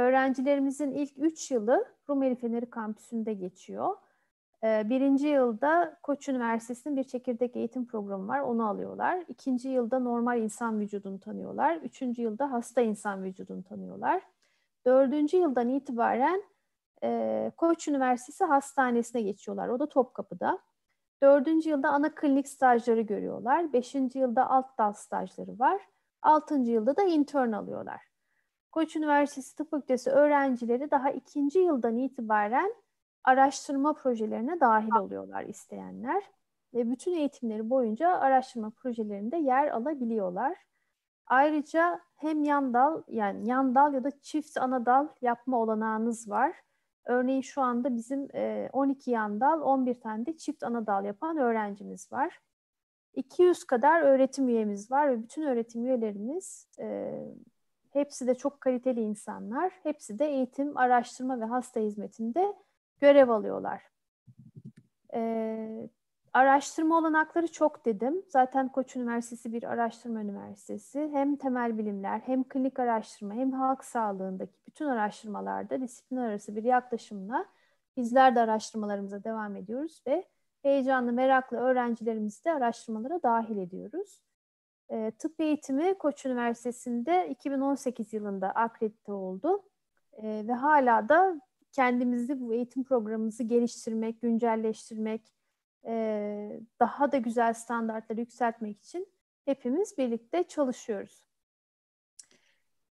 [0.00, 3.96] Öğrencilerimizin ilk üç yılı Rumeli Feneri kampüsünde geçiyor.
[4.62, 8.40] Birinci yılda Koç Üniversitesi'nin bir çekirdek eğitim programı var.
[8.40, 9.24] Onu alıyorlar.
[9.28, 11.76] İkinci yılda normal insan vücudunu tanıyorlar.
[11.76, 14.22] Üçüncü yılda hasta insan vücudunu tanıyorlar.
[14.86, 16.42] Dördüncü yıldan itibaren
[17.02, 19.68] e, Koç Üniversitesi Hastanesi'ne geçiyorlar.
[19.68, 20.58] O da Topkapı'da.
[21.22, 23.72] Dördüncü yılda ana klinik stajları görüyorlar.
[23.72, 25.82] Beşinci yılda alt dal stajları var.
[26.22, 28.10] Altıncı yılda da intern alıyorlar.
[28.72, 32.74] Koç Üniversitesi Tıp Fakültesi öğrencileri daha ikinci yıldan itibaren
[33.24, 36.22] araştırma projelerine dahil oluyorlar isteyenler.
[36.74, 40.56] Ve bütün eğitimleri boyunca araştırma projelerinde yer alabiliyorlar.
[41.26, 46.56] Ayrıca hem yan dal yani yan dal ya da çift ana dal yapma olanağınız var.
[47.04, 48.28] Örneğin şu anda bizim
[48.72, 52.40] 12 yan dal, 11 tane de çift ana dal yapan öğrencimiz var.
[53.14, 57.18] 200 kadar öğretim üyemiz var ve bütün öğretim üyelerimiz e,
[57.90, 59.72] hepsi de çok kaliteli insanlar.
[59.83, 62.55] Hepsi de eğitim, araştırma ve hasta hizmetinde
[63.00, 63.83] görev alıyorlar.
[65.14, 65.88] E,
[66.33, 68.22] araştırma olanakları çok dedim.
[68.29, 71.09] Zaten Koç Üniversitesi bir araştırma üniversitesi.
[71.12, 77.46] Hem temel bilimler, hem klinik araştırma, hem halk sağlığındaki bütün araştırmalarda disiplin arası bir yaklaşımla
[77.96, 80.24] bizler de araştırmalarımıza devam ediyoruz ve
[80.62, 84.20] heyecanlı, meraklı öğrencilerimizi de araştırmalara dahil ediyoruz.
[84.90, 89.62] E, tıp eğitimi Koç Üniversitesi'nde 2018 yılında akredite oldu
[90.12, 91.40] e, ve hala da
[91.72, 95.35] kendimizi bu eğitim programımızı geliştirmek, güncelleştirmek,
[95.87, 99.09] e, daha da güzel standartları yükseltmek için
[99.44, 101.31] hepimiz birlikte çalışıyoruz.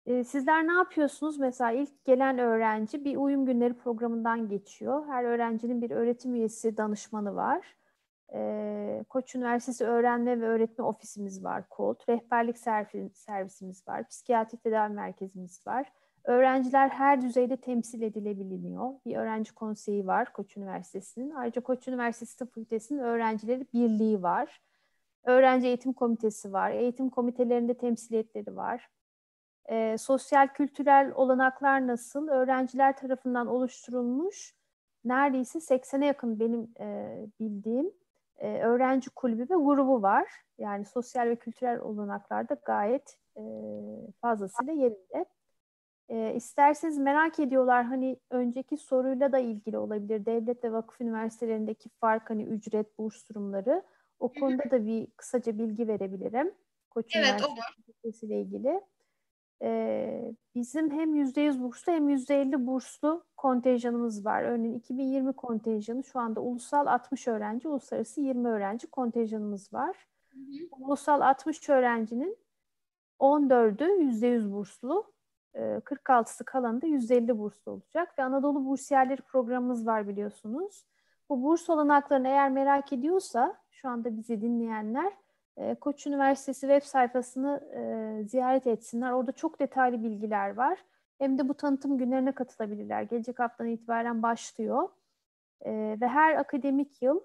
[0.06, 1.38] E, sizler ne yapıyorsunuz?
[1.38, 5.06] Mesela ilk gelen öğrenci bir uyum günleri programından geçiyor.
[5.06, 7.79] Her öğrencinin bir öğretim üyesi danışmanı var.
[8.34, 12.08] E, Koç Üniversitesi Öğrenme ve Öğretme Ofisimiz var, KOLT.
[12.08, 12.58] Rehberlik
[13.14, 15.92] servisimiz var, psikiyatri tedavi merkezimiz var.
[16.24, 18.90] Öğrenciler her düzeyde temsil edilebiliyor.
[19.06, 21.30] Bir öğrenci konseyi var Koç Üniversitesi'nin.
[21.30, 24.60] Ayrıca Koç Üniversitesi Tıp Fakültesi'nin öğrencileri birliği var.
[25.24, 26.70] Öğrenci eğitim komitesi var.
[26.70, 28.88] Eğitim komitelerinde temsiliyetleri var.
[29.64, 32.28] E, sosyal kültürel olanaklar nasıl?
[32.28, 34.54] Öğrenciler tarafından oluşturulmuş
[35.04, 37.92] neredeyse 80'e yakın benim e, bildiğim
[38.40, 40.26] e, öğrenci kulübü ve grubu var.
[40.58, 43.42] Yani sosyal ve kültürel olanaklarda gayet e,
[44.20, 45.26] fazlasıyla yerinde.
[46.08, 50.26] E, isterseniz merak ediyorlar hani önceki soruyla da ilgili olabilir.
[50.26, 53.82] Devlet ve vakıf üniversitelerindeki fark hani ücret, burs durumları.
[54.20, 56.54] O konuda da bir kısaca bilgi verebilirim.
[56.90, 58.80] Koç evet, Üniversitesi ile ilgili.
[59.62, 64.42] Ee, bizim hem %100 burslu hem %50 burslu kontenjanımız var.
[64.42, 70.06] Örneğin 2020 kontenjanı şu anda ulusal 60 öğrenci, uluslararası 20 öğrenci kontenjanımız var.
[70.32, 70.84] Hı hı.
[70.84, 72.38] Ulusal 60 öğrencinin
[73.20, 75.12] 14'ü %100 burslu,
[75.54, 80.84] 46'sı kalanı da %50 burslu olacak ve Anadolu Bursiyerleri programımız var biliyorsunuz.
[81.28, 85.29] Bu burs olanaklarını eğer merak ediyorsa şu anda bizi dinleyenler e,
[85.80, 89.12] Koç Üniversitesi web sayfasını e, ziyaret etsinler.
[89.12, 90.78] Orada çok detaylı bilgiler var.
[91.18, 93.02] Hem de bu tanıtım günlerine katılabilirler.
[93.02, 94.88] Gelecek haftadan itibaren başlıyor.
[95.60, 97.20] E, ve her akademik yıl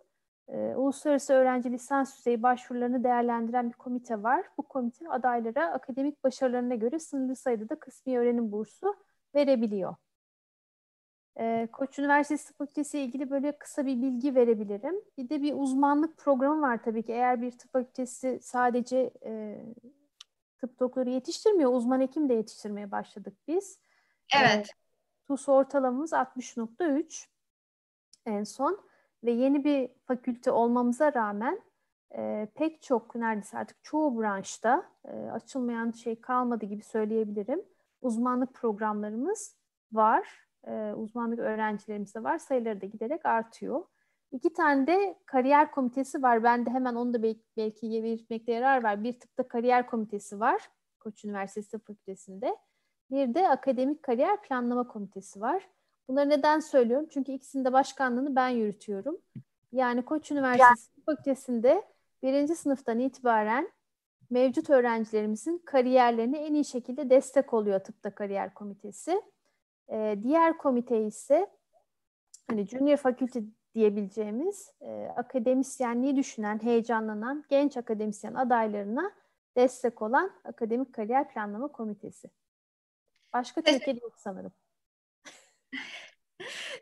[0.47, 4.45] e, uluslararası öğrenci lisans düzeyi başvurularını değerlendiren bir komite var.
[4.57, 8.95] Bu komite adaylara akademik başarılarına göre sınırlı sayıda da kısmi öğrenim bursu
[9.35, 9.95] verebiliyor.
[11.39, 14.95] E, Koç Üniversitesi Tıp Fakültesi ile ilgili böyle kısa bir bilgi verebilirim.
[15.17, 17.11] Bir de bir uzmanlık programı var tabii ki.
[17.11, 19.63] Eğer bir tıp fakültesi sadece e,
[20.57, 23.79] tıp doktoru yetiştirmiyor, uzman hekim de yetiştirmeye başladık biz.
[24.35, 24.69] Evet.
[24.69, 24.69] E,
[25.27, 27.27] TUS ortalamamız 60.3
[28.25, 28.85] en son
[29.23, 31.61] ve yeni bir fakülte olmamıza rağmen
[32.17, 37.61] e, pek çok neredeyse artık çoğu branşta e, açılmayan şey kalmadı gibi söyleyebilirim.
[38.01, 39.55] Uzmanlık programlarımız
[39.91, 42.37] var e, uzmanlık öğrencilerimiz de var.
[42.37, 43.83] Sayıları da giderek artıyor.
[44.31, 46.43] İki tane de kariyer komitesi var.
[46.43, 49.03] Ben de hemen onu da belki, belki belirtmekte yarar var.
[49.03, 50.69] Bir tıpta kariyer komitesi var.
[50.99, 52.57] Koç Üniversitesi Fakültesi'nde.
[53.11, 55.69] Bir de akademik kariyer planlama komitesi var.
[56.07, 57.07] Bunları neden söylüyorum?
[57.13, 59.17] Çünkü ikisinin de başkanlığını ben yürütüyorum.
[59.71, 61.83] Yani Koç Üniversitesi Tıp Fakültesi'nde
[62.23, 63.71] birinci sınıftan itibaren
[64.29, 69.21] mevcut öğrencilerimizin kariyerlerine en iyi şekilde destek oluyor tıpta kariyer komitesi.
[69.91, 71.47] E, diğer komite ise
[72.47, 73.43] hani junior fakülte
[73.75, 79.11] diyebileceğimiz e, akademisyenliği düşünen, heyecanlanan genç akademisyen adaylarına
[79.57, 82.29] destek olan Akademik Kariyer Planlama Komitesi.
[83.33, 84.51] Başka Türkiye'de yok sanırım.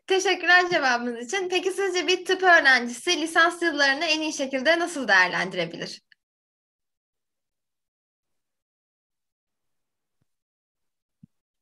[0.07, 1.49] Teşekkürler cevabınız için.
[1.49, 6.01] Peki sizce bir tıp öğrencisi lisans yıllarını en iyi şekilde nasıl değerlendirebilir?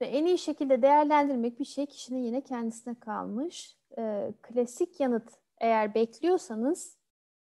[0.01, 3.77] Ve en iyi şekilde değerlendirmek bir şey kişinin yine kendisine kalmış.
[3.97, 6.97] E, klasik yanıt eğer bekliyorsanız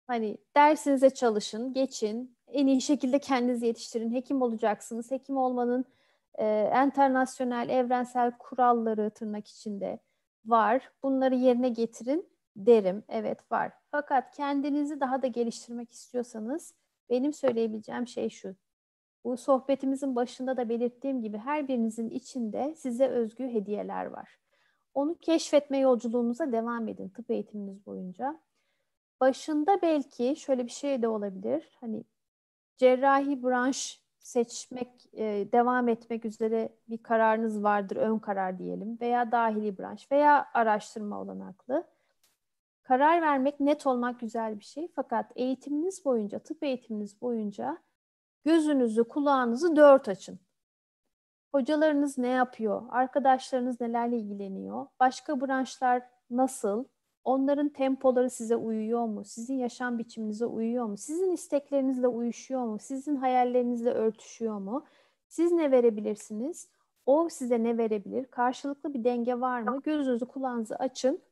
[0.06, 5.10] hani dersinize çalışın, geçin, en iyi şekilde kendinizi yetiştirin, hekim olacaksınız.
[5.10, 5.84] Hekim olmanın
[6.38, 9.98] e, internasyonel, evrensel kuralları tırnak içinde
[10.46, 10.90] var.
[11.02, 13.04] Bunları yerine getirin derim.
[13.08, 13.72] Evet var.
[13.90, 16.74] Fakat kendinizi daha da geliştirmek istiyorsanız
[17.10, 18.54] benim söyleyebileceğim şey şu
[19.24, 24.38] bu sohbetimizin başında da belirttiğim gibi her birinizin içinde size özgü hediyeler var.
[24.94, 28.40] Onu keşfetme yolculuğunuza devam edin tıp eğitiminiz boyunca.
[29.20, 31.76] Başında belki şöyle bir şey de olabilir.
[31.80, 32.04] Hani
[32.76, 39.78] cerrahi branş seçmek, e, devam etmek üzere bir kararınız vardır, ön karar diyelim veya dahili
[39.78, 41.84] branş veya araştırma olanaklı.
[42.82, 44.88] karar vermek, net olmak güzel bir şey.
[44.96, 47.78] Fakat eğitiminiz boyunca, tıp eğitiminiz boyunca
[48.48, 50.38] gözünüzü, kulağınızı dört açın.
[51.52, 52.82] Hocalarınız ne yapıyor?
[52.90, 54.86] Arkadaşlarınız nelerle ilgileniyor?
[55.00, 56.84] Başka branşlar nasıl?
[57.24, 59.24] Onların tempoları size uyuyor mu?
[59.24, 60.96] Sizin yaşam biçiminize uyuyor mu?
[60.96, 62.78] Sizin isteklerinizle uyuşuyor mu?
[62.78, 64.84] Sizin hayallerinizle örtüşüyor mu?
[65.28, 66.68] Siz ne verebilirsiniz?
[67.06, 68.26] O size ne verebilir?
[68.26, 69.80] Karşılıklı bir denge var mı?
[69.84, 71.22] Gözünüzü kulağınızı açın.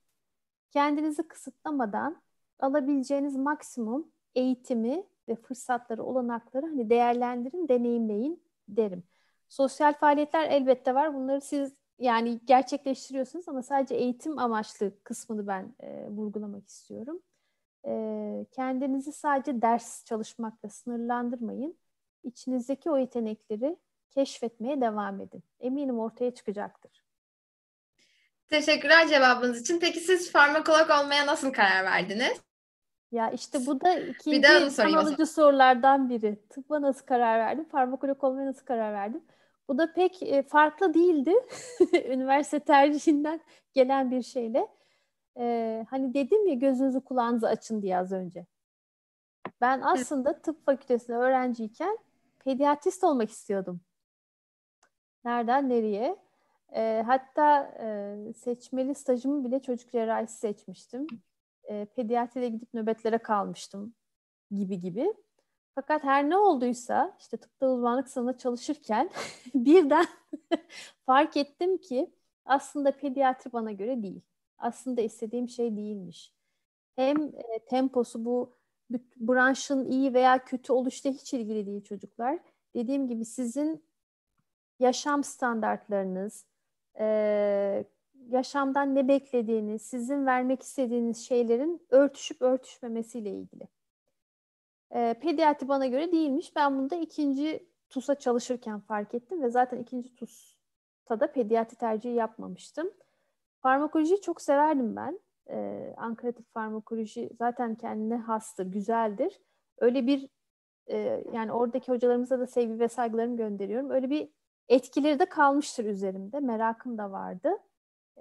[0.71, 2.17] Kendinizi kısıtlamadan
[2.61, 9.03] alabileceğiniz maksimum eğitimi ve fırsatları, olanakları hani değerlendirin, deneyimleyin derim.
[9.49, 11.15] Sosyal faaliyetler elbette var.
[11.15, 17.23] Bunları siz yani gerçekleştiriyorsunuz ama sadece eğitim amaçlı kısmını ben e, vurgulamak istiyorum.
[17.87, 21.79] E, kendinizi sadece ders çalışmakla sınırlandırmayın.
[22.25, 23.77] İçinizdeki o yetenekleri
[24.11, 25.43] keşfetmeye devam edin.
[25.61, 27.07] Eminim ortaya çıkacaktır.
[28.49, 29.81] Teşekkürler cevabınız için.
[29.81, 32.46] Peki siz farmakolog olmaya nasıl karar verdiniz?
[33.17, 36.39] Ya işte bu da ikinci kan alıcı sorulardan biri.
[36.49, 37.65] Tıbba nasıl karar verdim?
[37.65, 39.23] Farmakolog olmaya nasıl karar verdim?
[39.69, 41.35] Bu da pek e, farklı değildi.
[42.09, 43.41] Üniversite tercihinden
[43.75, 44.69] gelen bir şeyle.
[45.39, 48.47] Ee, hani dedim ya gözünüzü kulağınızı açın diye az önce.
[49.61, 51.99] Ben aslında tıp fakültesinde öğrenciyken
[52.45, 53.81] pediatrist olmak istiyordum.
[55.25, 56.17] Nereden nereye?
[56.75, 61.07] E, hatta e, seçmeli stajımı bile çocuk cerrahisi seçmiştim.
[61.71, 63.95] E, pediatriye gidip nöbetlere kalmıştım
[64.51, 65.15] gibi gibi.
[65.75, 69.11] Fakat her ne olduysa işte tıpta uzmanlık sınavına çalışırken
[69.55, 70.07] birden
[71.07, 72.11] fark ettim ki
[72.45, 74.21] aslında pediatri bana göre değil.
[74.59, 76.35] Aslında istediğim şey değilmiş.
[76.97, 78.57] Hem e, temposu bu
[79.17, 82.39] branşın iyi veya kötü oluşta hiç ilgili değil çocuklar.
[82.75, 83.85] Dediğim gibi sizin
[84.79, 86.47] yaşam standartlarınız,
[86.99, 87.85] e,
[88.29, 93.69] yaşamdan ne beklediğiniz, sizin vermek istediğiniz şeylerin örtüşüp örtüşmemesiyle ilgili.
[94.91, 96.57] E, pediatri bana göre değilmiş.
[96.57, 102.15] Ben bunu da ikinci TUS'a çalışırken fark ettim ve zaten ikinci TUS'ta da pediatri tercihi
[102.15, 102.91] yapmamıştım.
[103.63, 105.21] Farmakolojiyi çok severdim ben.
[105.51, 109.41] Ee, Ankara Tıp Farmakoloji zaten kendine hastır, güzeldir.
[109.79, 110.29] Öyle bir
[110.87, 113.91] e, yani oradaki hocalarımıza da sevgi ve saygılarımı gönderiyorum.
[113.91, 114.29] Öyle bir
[114.69, 116.41] etkileri de kalmıştır üzerimde.
[116.41, 117.59] Merakım da vardı.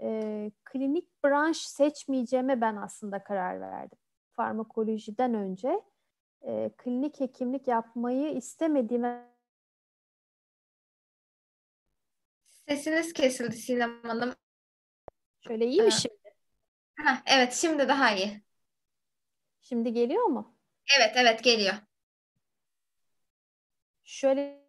[0.01, 3.97] E, klinik branş seçmeyeceğime ben aslında karar verdim.
[4.31, 5.81] Farmakolojiden önce
[6.41, 9.35] e, klinik hekimlik yapmayı istemediğime
[12.67, 14.35] Sesiniz kesildi Sinem Hanım.
[15.47, 16.15] Şöyle iyi mi şimdi?
[16.99, 18.41] Ha, evet şimdi daha iyi.
[19.61, 20.55] Şimdi geliyor mu?
[20.97, 21.73] Evet evet geliyor.
[24.03, 24.65] Şöyle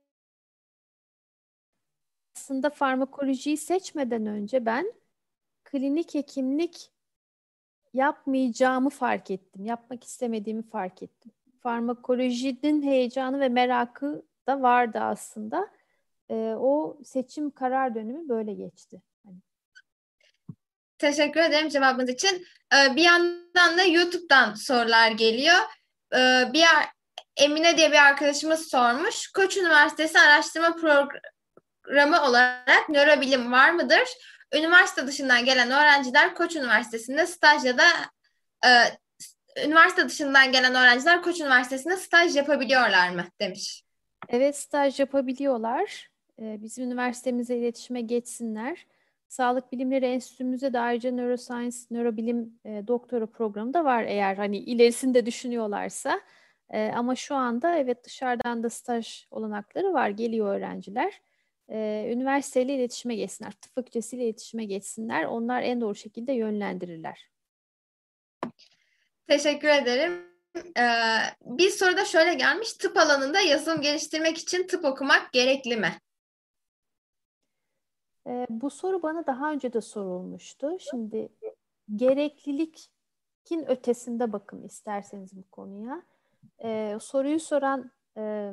[2.36, 4.92] aslında farmakolojiyi seçmeden önce ben
[5.66, 6.90] klinik hekimlik
[7.94, 9.64] yapmayacağımı fark ettim.
[9.64, 11.32] Yapmak istemediğimi fark ettim.
[11.62, 15.68] Farmakolojinin heyecanı ve merakı da vardı aslında.
[16.30, 19.02] E, o seçim karar dönemi böyle geçti.
[19.24, 19.36] Hani.
[20.98, 22.46] Teşekkür ederim cevabınız için.
[22.74, 25.56] Ee, bir yandan da YouTube'dan sorular geliyor.
[26.14, 26.64] Ee, bir
[27.36, 29.32] Emine diye bir arkadaşımız sormuş.
[29.32, 31.08] Koç Üniversitesi Araştırma Programı
[31.82, 34.08] programı olarak nörobilim var mıdır?
[34.54, 37.84] Üniversite dışından gelen öğrenciler Koç Üniversitesi'nde staj ya da
[38.66, 38.70] e,
[39.66, 43.82] üniversite dışından gelen öğrenciler Koç Üniversitesi'nde staj yapabiliyorlar mı demiş.
[44.28, 46.10] Evet staj yapabiliyorlar.
[46.40, 48.86] Ee, bizim üniversitemize iletişime geçsinler.
[49.28, 55.26] Sağlık Bilimleri Enstitümüzde de ayrıca Neuroscience, Nörobilim e, doktora programı da var eğer hani ilerisinde
[55.26, 56.20] düşünüyorlarsa.
[56.70, 60.08] E, ama şu anda evet dışarıdan da staj olanakları var.
[60.08, 61.20] Geliyor öğrenciler
[61.68, 65.24] e, üniversiteyle iletişime geçsinler, tıp fakültesiyle iletişime geçsinler.
[65.24, 67.30] Onlar en doğru şekilde yönlendirirler.
[69.28, 70.36] Teşekkür ederim.
[70.78, 72.72] Ee, bir soru da şöyle gelmiş.
[72.72, 75.92] Tıp alanında yazılım geliştirmek için tıp okumak gerekli mi?
[78.26, 80.76] Ee, bu soru bana daha önce de sorulmuştu.
[80.90, 81.28] Şimdi
[81.96, 86.02] gereklilikin ötesinde bakın isterseniz bu konuya.
[86.64, 88.52] Ee, soruyu soran e,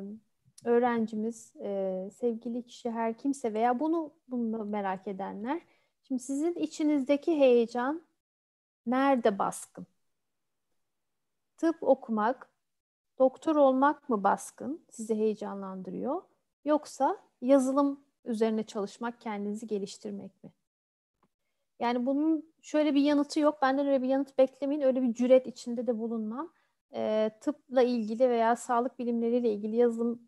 [0.64, 5.60] öğrencimiz, e, sevgili kişi her kimse veya bunu bunu merak edenler.
[6.02, 8.02] Şimdi sizin içinizdeki heyecan
[8.86, 9.86] nerede baskın?
[11.56, 12.50] Tıp okumak,
[13.18, 16.22] doktor olmak mı baskın sizi heyecanlandırıyor?
[16.64, 20.50] Yoksa yazılım üzerine çalışmak, kendinizi geliştirmek mi?
[21.80, 23.58] Yani bunun şöyle bir yanıtı yok.
[23.62, 24.82] Benden öyle bir yanıt beklemeyin.
[24.82, 26.52] Öyle bir cüret içinde de bulunmam.
[26.94, 30.22] E, tıpla ilgili veya sağlık bilimleriyle ilgili yazılım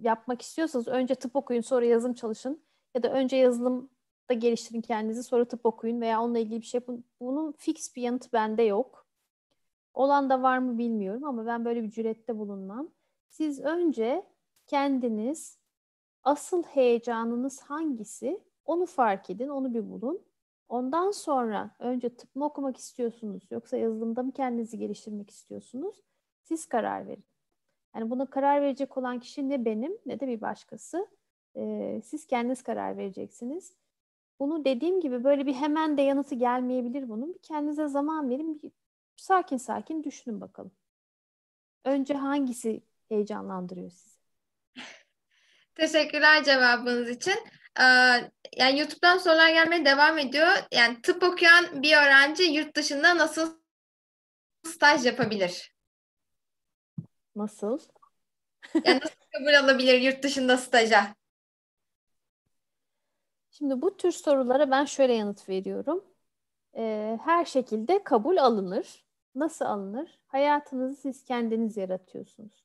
[0.00, 2.62] yapmak istiyorsanız önce tıp okuyun sonra yazılım çalışın
[2.94, 3.90] ya da önce yazılım
[4.30, 7.04] da geliştirin kendinizi sonra tıp okuyun veya onunla ilgili bir şey yapın.
[7.20, 9.06] Bunun fix bir yanıt bende yok.
[9.94, 12.90] Olan da var mı bilmiyorum ama ben böyle bir cürette bulunmam.
[13.28, 14.26] Siz önce
[14.66, 15.58] kendiniz
[16.22, 20.22] asıl heyecanınız hangisi onu fark edin, onu bir bulun.
[20.68, 25.96] Ondan sonra önce tıp mı okumak istiyorsunuz yoksa yazılımda mı kendinizi geliştirmek istiyorsunuz?
[26.42, 27.27] Siz karar verin.
[27.98, 31.08] Yani buna karar verecek olan kişi ne benim ne de bir başkası.
[31.56, 33.72] Ee, siz kendiniz karar vereceksiniz.
[34.40, 37.34] Bunu dediğim gibi böyle bir hemen de yanıtı gelmeyebilir bunun.
[37.34, 38.62] Bir kendinize zaman verin.
[38.62, 38.70] Bir
[39.16, 40.72] sakin sakin düşünün bakalım.
[41.84, 44.18] Önce hangisi heyecanlandırıyor sizi?
[45.74, 47.36] Teşekkürler cevabınız için.
[47.80, 47.84] Ee,
[48.56, 50.48] yani YouTube'dan sorular gelmeye devam ediyor.
[50.72, 53.58] Yani tıp okuyan bir öğrenci yurt dışında nasıl
[54.66, 55.77] staj yapabilir?
[57.38, 57.78] Nasıl?
[58.84, 61.14] Yani nasıl kabul alabilir yurt dışında staja?
[63.50, 66.04] Şimdi bu tür sorulara ben şöyle yanıt veriyorum.
[66.76, 69.06] Ee, her şekilde kabul alınır.
[69.34, 70.18] Nasıl alınır?
[70.26, 72.64] Hayatınızı siz kendiniz yaratıyorsunuz.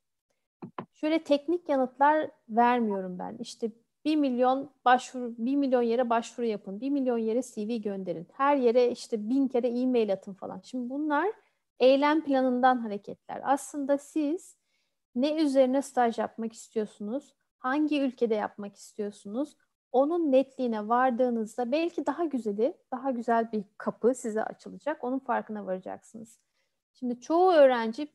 [0.93, 3.37] Şöyle teknik yanıtlar vermiyorum ben.
[3.39, 3.71] İşte
[4.05, 8.27] bir milyon başvuru, bir milyon yere başvuru yapın, bir milyon yere CV gönderin.
[8.33, 10.59] Her yere işte bin kere e-mail atın falan.
[10.63, 11.31] Şimdi bunlar
[11.79, 13.41] eylem planından hareketler.
[13.43, 14.62] Aslında siz
[15.15, 17.35] ne üzerine staj yapmak istiyorsunuz?
[17.57, 19.57] Hangi ülkede yapmak istiyorsunuz?
[19.91, 25.03] Onun netliğine vardığınızda belki daha güzeli, daha güzel bir kapı size açılacak.
[25.03, 26.39] Onun farkına varacaksınız.
[26.93, 28.07] Şimdi çoğu öğrenci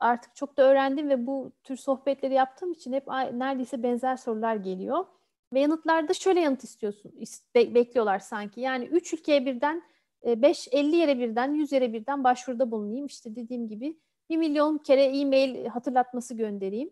[0.00, 5.06] artık çok da öğrendim ve bu tür sohbetleri yaptığım için hep neredeyse benzer sorular geliyor.
[5.52, 7.12] Ve yanıtlarda şöyle yanıt istiyorsun,
[7.54, 8.60] bekliyorlar sanki.
[8.60, 9.82] Yani üç ülkeye birden,
[10.24, 13.06] 5, e, 50 yere birden, 100 yere birden başvuruda bulunayım.
[13.06, 16.90] İşte dediğim gibi bir milyon kere e-mail hatırlatması göndereyim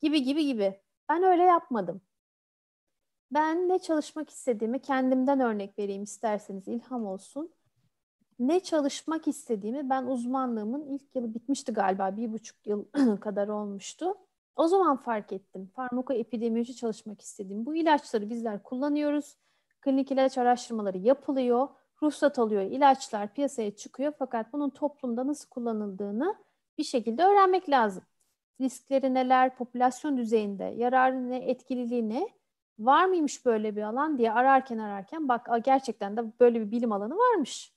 [0.00, 0.80] gibi gibi gibi.
[1.08, 2.00] Ben öyle yapmadım.
[3.30, 7.54] Ben ne çalışmak istediğimi kendimden örnek vereyim isterseniz ilham olsun.
[8.38, 12.84] Ne çalışmak istediğimi ben uzmanlığımın ilk yılı bitmişti galiba bir buçuk yıl
[13.20, 14.14] kadar olmuştu.
[14.56, 15.70] O zaman fark ettim.
[15.74, 17.66] Farmakoepidemiyoloji çalışmak istediğim.
[17.66, 19.36] Bu ilaçları bizler kullanıyoruz.
[19.80, 21.68] Klinik ilaç araştırmaları yapılıyor.
[22.02, 22.62] Ruhsat alıyor.
[22.62, 24.12] ilaçlar piyasaya çıkıyor.
[24.18, 26.34] Fakat bunun toplumda nasıl kullanıldığını
[26.78, 28.04] bir şekilde öğrenmek lazım.
[28.60, 32.28] Riskleri neler, popülasyon düzeyinde, yararı ne, etkililiği ne,
[32.78, 37.16] var mıymış böyle bir alan diye ararken ararken bak gerçekten de böyle bir bilim alanı
[37.16, 37.72] varmış.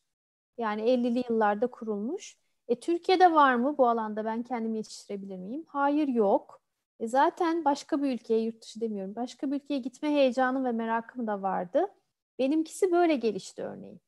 [0.58, 2.38] Yani 50'li yıllarda kurulmuş.
[2.68, 5.66] E, Türkiye'de var mı bu alanda ben kendimi yetiştirebilir miyim?
[5.68, 6.62] Hayır yok.
[7.00, 11.28] E, zaten başka bir ülkeye, yurt dışı demiyorum, başka bir ülkeye gitme heyecanım ve merakım
[11.28, 11.88] da vardı.
[12.40, 14.02] Benimkisi böyle gelişti örneğin.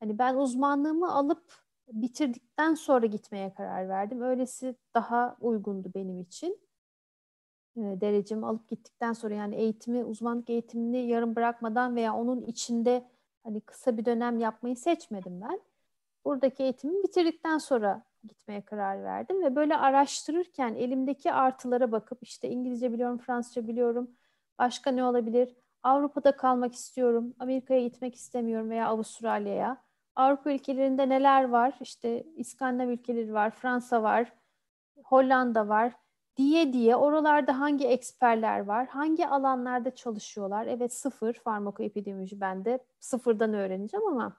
[0.00, 4.22] Hani ben uzmanlığımı alıp bitirdikten sonra gitmeye karar verdim.
[4.22, 6.60] Öylesi daha uygundu benim için.
[7.76, 13.08] E, derecemi alıp gittikten sonra yani eğitimi, uzmanlık eğitimini yarım bırakmadan veya onun içinde
[13.44, 15.60] hani kısa bir dönem yapmayı seçmedim ben.
[16.24, 22.92] Buradaki eğitimi bitirdikten sonra gitmeye karar verdim ve böyle araştırırken elimdeki artılara bakıp işte İngilizce
[22.92, 24.10] biliyorum, Fransızca biliyorum,
[24.58, 25.56] başka ne olabilir?
[25.82, 29.87] Avrupa'da kalmak istiyorum, Amerika'ya gitmek istemiyorum veya Avustralya'ya.
[30.18, 31.74] Avrupa ülkelerinde neler var?
[31.80, 34.32] İşte İskandinav ülkeleri var, Fransa var,
[35.04, 35.92] Hollanda var
[36.36, 40.66] diye diye oralarda hangi eksperler var, hangi alanlarda çalışıyorlar?
[40.66, 44.36] Evet sıfır farmakoepidemioloji bende sıfırdan öğreneceğim ama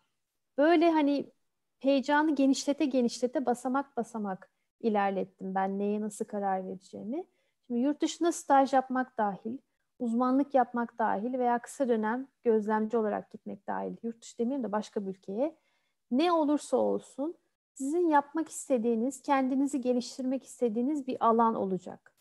[0.58, 1.32] böyle hani
[1.80, 7.26] heyecanı genişlete genişlete basamak basamak ilerlettim ben neye nasıl karar vereceğimi.
[7.68, 9.58] Şimdi yurt dışında staj yapmak dahil,
[10.00, 15.06] uzmanlık yapmak dahil veya kısa dönem gözlemci olarak gitmek dahil, yurt dışı demeyeyim de başka
[15.06, 15.56] bir ülkeye
[16.12, 17.36] ne olursa olsun
[17.74, 22.14] sizin yapmak istediğiniz, kendinizi geliştirmek istediğiniz bir alan olacak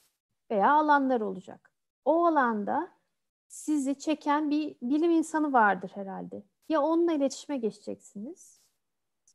[0.50, 1.72] veya alanlar olacak.
[2.04, 2.90] O alanda
[3.48, 6.42] sizi çeken bir bilim insanı vardır herhalde.
[6.68, 8.60] Ya onunla iletişime geçeceksiniz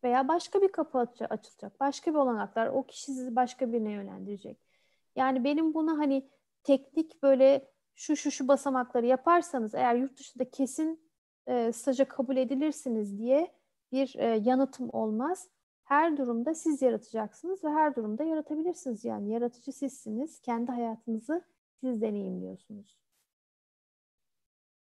[0.03, 0.99] veya başka bir kapı
[1.29, 4.57] açılacak, başka bir olanaklar, o kişi sizi başka birine yönlendirecek.
[5.15, 6.29] Yani benim bunu hani
[6.63, 11.09] teknik böyle şu şu şu basamakları yaparsanız eğer yurt dışında kesin
[11.47, 13.51] e, staja kabul edilirsiniz diye
[13.93, 15.47] bir e, yanıtım olmaz.
[15.83, 19.05] Her durumda siz yaratacaksınız ve her durumda yaratabilirsiniz.
[19.05, 20.39] Yani yaratıcı sizsiniz.
[20.41, 21.43] Kendi hayatınızı
[21.81, 22.97] siz deneyimliyorsunuz.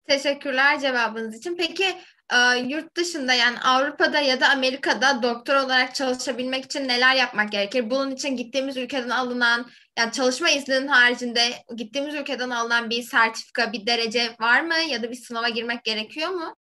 [0.03, 1.55] Teşekkürler cevabınız için.
[1.55, 1.85] Peki
[2.33, 7.89] e, yurt dışında yani Avrupa'da ya da Amerika'da doktor olarak çalışabilmek için neler yapmak gerekir?
[7.89, 9.65] Bunun için gittiğimiz ülkeden alınan
[9.97, 11.41] yani çalışma izninin haricinde
[11.75, 16.29] gittiğimiz ülkeden alınan bir sertifika, bir derece var mı ya da bir sınava girmek gerekiyor
[16.29, 16.55] mu?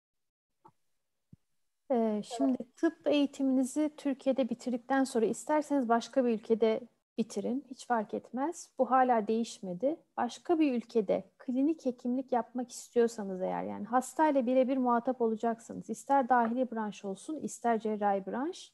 [1.91, 6.81] Ee, şimdi tıp eğitiminizi Türkiye'de bitirdikten sonra isterseniz başka bir ülkede
[7.19, 7.65] bitirin.
[7.71, 8.71] Hiç fark etmez.
[8.79, 9.97] Bu hala değişmedi.
[10.17, 15.91] Başka bir ülkede klinik hekimlik yapmak istiyorsanız eğer yani hastayla birebir muhatap olacaksınız.
[15.91, 18.73] ister dahili branş olsun ister cerrahi branş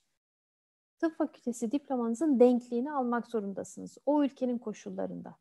[0.99, 3.99] tıp fakültesi diplomanızın denkliğini almak zorundasınız.
[4.07, 5.37] O ülkenin koşullarında.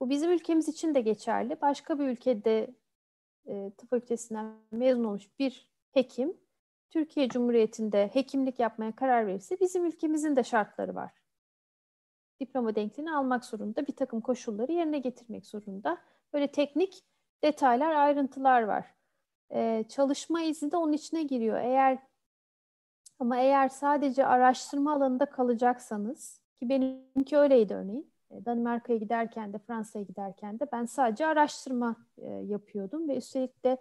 [0.00, 1.60] Bu bizim ülkemiz için de geçerli.
[1.60, 2.74] Başka bir ülkede
[3.46, 6.36] e, tıp fakültesinden mezun olmuş bir hekim
[6.90, 11.12] Türkiye Cumhuriyeti'nde hekimlik yapmaya karar verirse bizim ülkemizin de şartları var.
[12.40, 15.98] Diploma denkliğini almak zorunda, bir takım koşulları yerine getirmek zorunda.
[16.32, 17.04] Böyle teknik
[17.42, 18.94] detaylar, ayrıntılar var.
[19.52, 21.60] Ee, çalışma izni de onun içine giriyor.
[21.60, 21.98] Eğer
[23.18, 28.12] ama eğer sadece araştırma alanında kalacaksanız ki benimki öyleydi örneğin.
[28.30, 33.78] E, Danimarka'ya giderken de Fransa'ya giderken de ben sadece araştırma e, yapıyordum ve üstelik de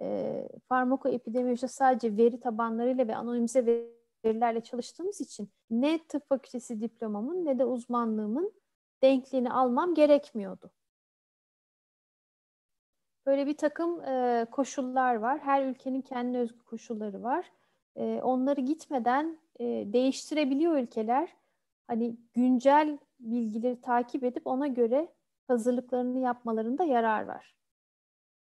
[0.00, 3.86] e, farmakoepidemiolojide sadece veri tabanlarıyla ve anonimize
[4.24, 8.52] verilerle çalıştığımız için ne tıp fakültesi diplomamın ne de uzmanlığımın
[9.02, 10.70] denkliğini almam gerekmiyordu.
[13.26, 15.38] Böyle bir takım e, koşullar var.
[15.38, 17.52] Her ülkenin kendine özgü koşulları var.
[17.96, 21.28] E, onları gitmeden e, değiştirebiliyor ülkeler.
[21.86, 25.08] Hani güncel bilgileri takip edip ona göre
[25.48, 27.54] hazırlıklarını yapmalarında yarar var.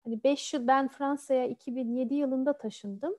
[0.04, 3.16] Hani 5 yıl ben Fransa'ya 2007 yılında taşındım.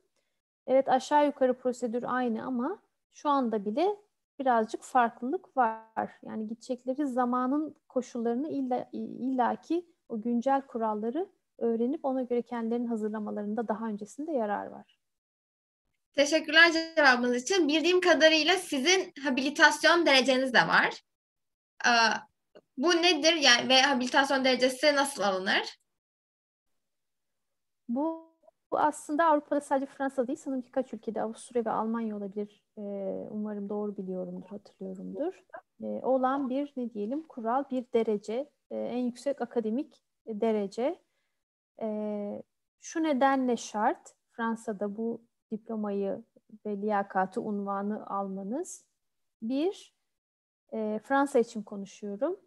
[0.67, 2.79] Evet aşağı yukarı prosedür aynı ama
[3.13, 3.95] şu anda bile
[4.39, 6.11] birazcık farklılık var.
[6.23, 13.85] Yani gidecekleri zamanın koşullarını illa, illaki o güncel kuralları öğrenip ona göre kendilerini hazırlamalarında daha
[13.85, 14.99] öncesinde yarar var.
[16.13, 17.67] Teşekkürler cevabınız için.
[17.67, 21.03] Bildiğim kadarıyla sizin habilitasyon dereceniz de var.
[21.85, 21.89] Ee,
[22.77, 25.79] bu nedir yani ve habilitasyon derecesi nasıl alınır?
[27.89, 28.29] Bu,
[28.71, 32.63] bu aslında Avrupa'da sadece Fransa değil sanırım birkaç ülkede Avusturya ve Almanya olabilir.
[32.77, 32.81] Ee,
[33.31, 35.43] umarım doğru biliyorumdur, hatırlıyorumdur.
[35.83, 40.99] Ee, olan bir ne diyelim kural, bir derece, e, en yüksek akademik derece.
[41.81, 42.43] Ee,
[42.79, 45.21] şu nedenle şart Fransa'da bu
[45.51, 46.23] diplomayı
[46.65, 48.85] ve liyakatı unvanı almanız.
[49.41, 49.95] Bir,
[50.73, 52.39] e, Fransa için konuşuyorum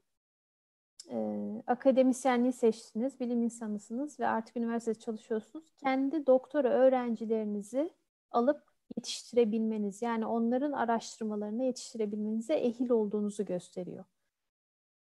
[1.11, 5.73] e, akademisyenliği seçtiniz, bilim insanısınız ve artık üniversitede çalışıyorsunuz.
[5.77, 7.91] Kendi doktora öğrencilerinizi
[8.31, 8.63] alıp
[8.97, 14.05] yetiştirebilmeniz, yani onların araştırmalarını yetiştirebilmenize ehil olduğunuzu gösteriyor.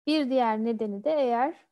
[0.06, 1.66] Bir diğer nedeni de eğer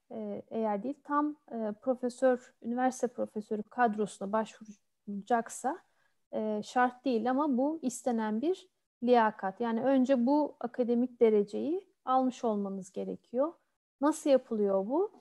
[0.50, 5.78] eğer değil tam e, profesör, üniversite profesörü kadrosuna başvuracaksa
[6.32, 8.68] e, şart değil ama bu istenen bir
[9.02, 9.60] liyakat.
[9.60, 13.52] Yani önce bu akademik dereceyi almış olmanız gerekiyor.
[14.00, 15.12] Nasıl yapılıyor bu?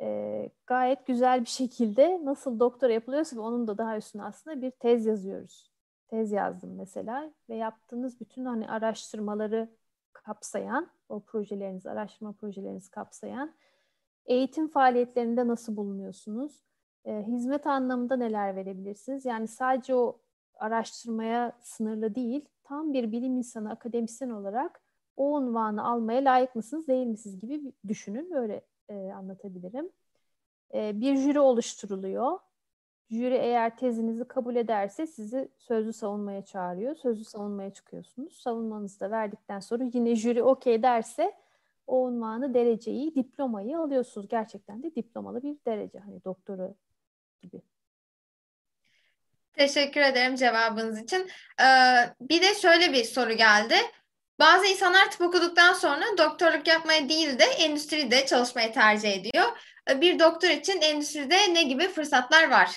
[0.00, 4.70] Ee, gayet güzel bir şekilde nasıl doktora yapılıyorsa ve onun da daha üstüne aslında bir
[4.70, 5.72] tez yazıyoruz.
[6.08, 9.68] Tez yazdım mesela ve yaptığınız bütün hani araştırmaları
[10.12, 13.54] kapsayan, o projeleriniz, araştırma projelerinizi kapsayan
[14.26, 16.64] eğitim faaliyetlerinde nasıl bulunuyorsunuz?
[17.04, 19.24] E, hizmet anlamında neler verebilirsiniz?
[19.24, 20.20] Yani sadece o
[20.54, 24.82] araştırmaya sınırlı değil, tam bir bilim insanı, akademisyen olarak
[25.16, 28.30] o unvanı almaya layık mısınız değil misiniz gibi düşünün.
[28.30, 29.90] Böyle e, anlatabilirim.
[30.74, 32.38] E, bir jüri oluşturuluyor.
[33.10, 36.96] Jüri eğer tezinizi kabul ederse sizi sözlü savunmaya çağırıyor.
[36.96, 38.40] Sözlü savunmaya çıkıyorsunuz.
[38.40, 41.32] Savunmanızı da verdikten sonra yine jüri okey derse
[41.86, 44.28] o unvanı, dereceyi, diplomayı alıyorsunuz.
[44.28, 45.98] Gerçekten de diplomalı bir derece.
[45.98, 46.74] Hani doktora
[47.42, 47.62] gibi.
[49.52, 51.28] Teşekkür ederim cevabınız için.
[51.60, 51.64] Ee,
[52.20, 53.74] bir de şöyle bir soru geldi.
[54.38, 59.44] Bazı insanlar tıp okuduktan sonra doktorluk yapmaya değil de endüstride çalışmayı tercih ediyor.
[59.90, 62.70] Ee, bir doktor için endüstride ne gibi fırsatlar var?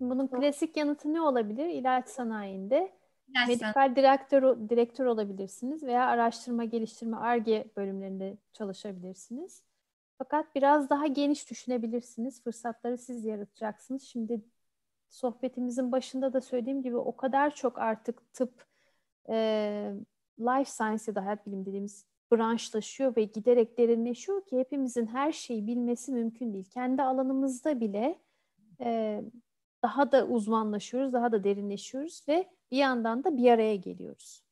[0.00, 1.68] Bunun klasik yanıtı ne olabilir?
[1.68, 2.92] İlaç sanayinde
[3.28, 9.62] İlaç medikal direktör, direktör olabilirsiniz veya araştırma, geliştirme, ARGE bölümlerinde çalışabilirsiniz.
[10.18, 12.42] Fakat biraz daha geniş düşünebilirsiniz.
[12.42, 14.02] Fırsatları siz yaratacaksınız.
[14.02, 14.44] Şimdi
[15.08, 18.71] sohbetimizin başında da söylediğim gibi o kadar çok artık tıp
[19.28, 19.94] e,
[20.40, 25.66] life science ya da hayat bilim dediğimiz branşlaşıyor ve giderek derinleşiyor ki hepimizin her şeyi
[25.66, 26.70] bilmesi mümkün değil.
[26.70, 28.18] Kendi alanımızda bile
[28.80, 29.22] e,
[29.82, 34.42] daha da uzmanlaşıyoruz, daha da derinleşiyoruz ve bir yandan da bir araya geliyoruz.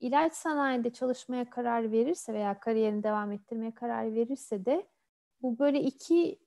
[0.00, 4.86] İlaç sanayinde çalışmaya karar verirse veya kariyerini devam ettirmeye karar verirse de
[5.42, 6.38] bu böyle iki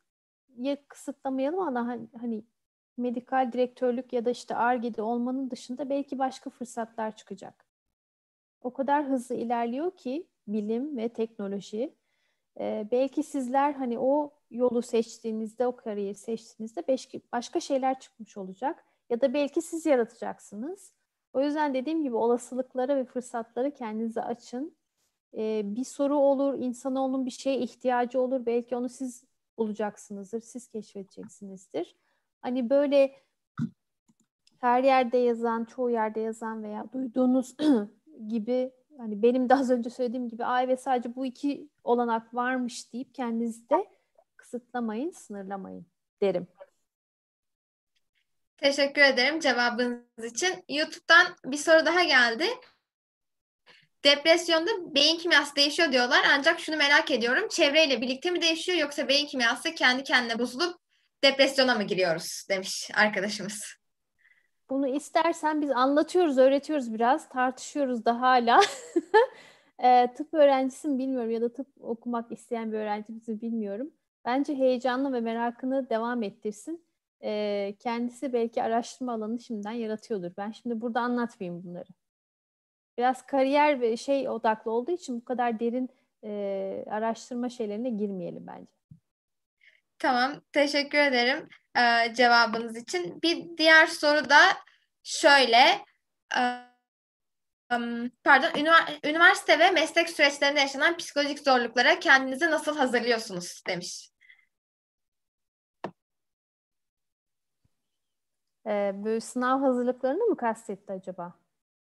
[0.58, 2.44] ya kısıtlamayalım ama hani,
[2.98, 7.66] medikal direktörlük ya da işte ARGE'de olmanın dışında belki başka fırsatlar çıkacak.
[8.62, 11.96] O kadar hızlı ilerliyor ki bilim ve teknoloji.
[12.60, 16.84] Ee, belki sizler hani o yolu seçtiğinizde, o kariyeri seçtiğinizde
[17.34, 18.86] başka şeyler çıkmış olacak.
[19.10, 20.94] Ya da belki siz yaratacaksınız.
[21.34, 24.78] O yüzden dediğim gibi olasılıklara ve fırsatları kendinize açın.
[25.38, 28.46] e, bir soru olur, insanoğlunun bir şeye ihtiyacı olur.
[28.46, 29.24] Belki onu siz
[29.58, 31.96] bulacaksınızdır, siz keşfedeceksinizdir.
[32.44, 33.24] Hani böyle
[34.60, 37.56] her yerde yazan, çoğu yerde yazan veya duyduğunuz
[38.28, 42.94] gibi hani benim de az önce söylediğim gibi ay ve sadece bu iki olanak varmış
[42.94, 43.88] deyip kendinizde
[44.38, 45.86] kısıtlamayın, sınırlamayın
[46.22, 46.48] derim.
[48.58, 50.66] Teşekkür ederim cevabınız için.
[50.70, 52.46] YouTube'dan bir soru daha geldi.
[54.04, 57.48] Depresyonda beyin kimyası değişiyor diyorlar ancak şunu merak ediyorum.
[57.48, 60.83] Çevreyle birlikte mi değişiyor yoksa beyin kimyası kendi kendine bozulup
[61.24, 63.64] depresyona mı giriyoruz demiş arkadaşımız.
[64.70, 68.62] Bunu istersen biz anlatıyoruz, öğretiyoruz biraz, tartışıyoruz da hala.
[69.80, 73.94] e, tıp öğrencisi mi bilmiyorum ya da tıp okumak isteyen bir öğrencimizi bilmiyorum.
[74.26, 76.86] Bence heyecanlı ve merakını devam ettirsin.
[77.24, 80.32] E, kendisi belki araştırma alanını şimdiden yaratıyordur.
[80.38, 81.90] Ben şimdi burada anlatmayayım bunları.
[82.98, 85.90] Biraz kariyer ve şey odaklı olduğu için bu kadar derin
[86.24, 88.72] e, araştırma şeylerine girmeyelim bence.
[90.04, 93.22] Tamam, teşekkür ederim e, cevabınız için.
[93.22, 94.42] Bir diğer soru da
[95.04, 95.86] şöyle.
[96.38, 96.42] E,
[98.24, 98.50] pardon,
[99.04, 104.10] üniversite ve meslek süreçlerinde yaşanan psikolojik zorluklara kendinizi nasıl hazırlıyorsunuz demiş.
[108.68, 111.34] Ee, böyle sınav hazırlıklarını mı kastetti acaba?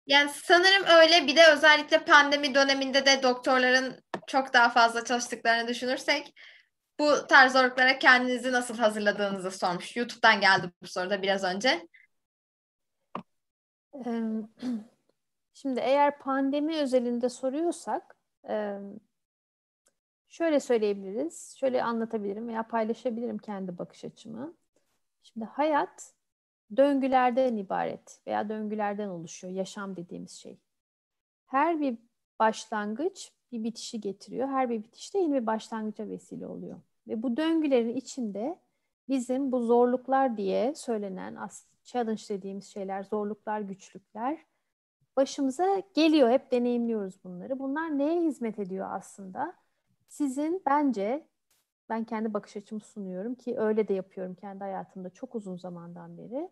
[0.06, 1.26] Yani sanırım öyle.
[1.26, 6.34] Bir de özellikle pandemi döneminde de doktorların çok daha fazla çalıştıklarını düşünürsek
[7.00, 9.96] bu tarz zorluklara kendinizi nasıl hazırladığınızı sormuş.
[9.96, 11.88] YouTube'dan geldi bu soruda biraz önce.
[15.54, 18.16] Şimdi eğer pandemi özelinde soruyorsak
[20.28, 24.54] şöyle söyleyebiliriz, şöyle anlatabilirim veya paylaşabilirim kendi bakış açımı.
[25.22, 26.12] Şimdi hayat
[26.76, 30.58] döngülerden ibaret veya döngülerden oluşuyor yaşam dediğimiz şey.
[31.46, 31.98] Her bir
[32.38, 34.48] başlangıç bir bitişi getiriyor.
[34.48, 36.80] Her bir bitiş de yeni bir başlangıca vesile oluyor.
[37.08, 38.58] Ve bu döngülerin içinde
[39.08, 41.38] bizim bu zorluklar diye söylenen
[41.84, 44.38] challenge dediğimiz şeyler, zorluklar, güçlükler
[45.16, 46.30] başımıza geliyor.
[46.30, 47.58] Hep deneyimliyoruz bunları.
[47.58, 49.54] Bunlar neye hizmet ediyor aslında?
[50.08, 51.26] Sizin bence
[51.88, 56.50] ben kendi bakış açımı sunuyorum ki öyle de yapıyorum kendi hayatımda çok uzun zamandan beri.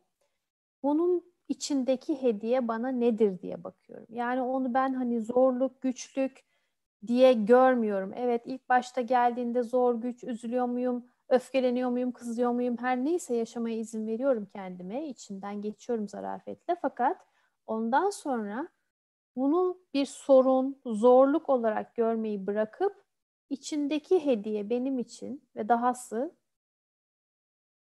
[0.83, 4.07] Bunun içindeki hediye bana nedir diye bakıyorum.
[4.11, 6.45] Yani onu ben hani zorluk, güçlük
[7.07, 8.13] diye görmüyorum.
[8.17, 13.77] Evet ilk başta geldiğinde zor, güç, üzülüyor muyum, öfkeleniyor muyum, kızıyor muyum her neyse yaşamaya
[13.77, 15.09] izin veriyorum kendime.
[15.09, 16.77] içinden geçiyorum zarafetle.
[16.83, 17.27] Fakat
[17.67, 18.69] ondan sonra
[19.37, 23.05] bunu bir sorun, zorluk olarak görmeyi bırakıp
[23.51, 26.37] içindeki hediye benim için ve dahası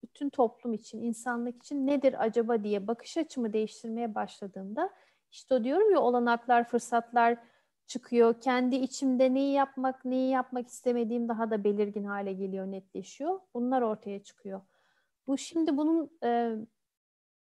[0.02, 4.90] bütün toplum için, insanlık için nedir acaba diye bakış açımı değiştirmeye başladığımda
[5.30, 7.38] işte diyorum ya olanaklar, fırsatlar
[7.90, 8.40] çıkıyor.
[8.40, 13.40] Kendi içimde neyi yapmak, neyi yapmak istemediğim daha da belirgin hale geliyor, netleşiyor.
[13.54, 14.60] Bunlar ortaya çıkıyor.
[15.26, 16.56] Bu şimdi bunun e,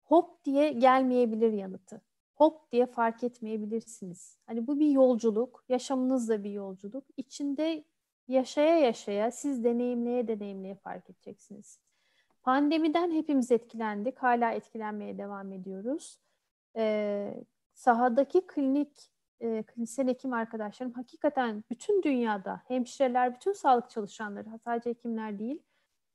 [0.04, 2.02] hop diye gelmeyebilir yanıtı.
[2.34, 4.38] Hop diye fark etmeyebilirsiniz.
[4.46, 7.04] Hani bu bir yolculuk, yaşamınız da bir yolculuk.
[7.16, 7.84] İçinde
[8.28, 11.78] yaşaya yaşaya, siz deneyimleye deneyimleye fark edeceksiniz.
[12.42, 14.18] Pandemiden hepimiz etkilendik.
[14.18, 16.18] Hala etkilenmeye devam ediyoruz.
[16.76, 19.10] Ee, sahadaki klinik
[19.40, 25.62] e, klinisyen hekim arkadaşlarım hakikaten bütün dünyada hemşireler, bütün sağlık çalışanları sadece hekimler değil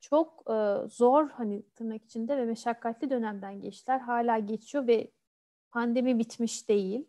[0.00, 3.98] çok e, zor hani tırnak içinde ve meşakkatli dönemden geçtiler.
[4.00, 5.10] Hala geçiyor ve
[5.70, 7.06] pandemi bitmiş değil.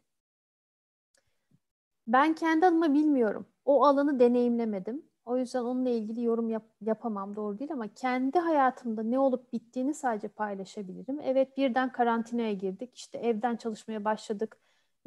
[2.07, 3.45] Ben kendi adıma bilmiyorum.
[3.65, 5.05] O alanı deneyimlemedim.
[5.25, 9.93] O yüzden onunla ilgili yorum yap, yapamam doğru değil ama kendi hayatımda ne olup bittiğini
[9.93, 11.19] sadece paylaşabilirim.
[11.23, 12.95] Evet birden karantinaya girdik.
[12.95, 14.57] İşte evden çalışmaya başladık.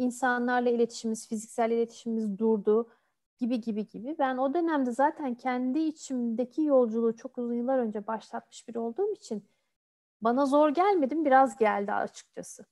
[0.00, 2.88] İnsanlarla iletişimimiz, fiziksel iletişimimiz durdu
[3.38, 4.16] gibi gibi gibi.
[4.18, 9.44] Ben o dönemde zaten kendi içimdeki yolculuğu çok uzun yıllar önce başlatmış biri olduğum için
[10.20, 12.64] bana zor gelmedi biraz geldi açıkçası.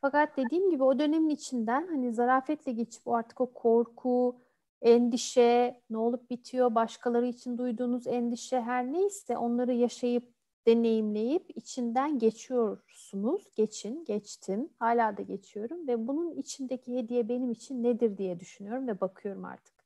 [0.00, 4.40] Fakat dediğim gibi o dönemin içinden hani zarafetle geçip o artık o korku,
[4.82, 13.50] endişe, ne olup bitiyor, başkaları için duyduğunuz endişe her neyse onları yaşayıp, deneyimleyip içinden geçiyorsunuz.
[13.54, 14.70] Geçin, geçtim.
[14.78, 19.78] Hala da geçiyorum ve bunun içindeki hediye benim için nedir diye düşünüyorum ve bakıyorum artık.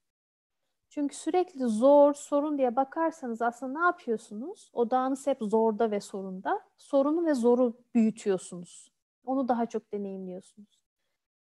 [0.88, 4.70] Çünkü sürekli zor, sorun diye bakarsanız aslında ne yapıyorsunuz?
[4.72, 6.60] Odağınız hep zorda ve sorunda.
[6.76, 8.92] Sorunu ve zoru büyütüyorsunuz.
[9.24, 10.82] Onu daha çok deneyimliyorsunuz.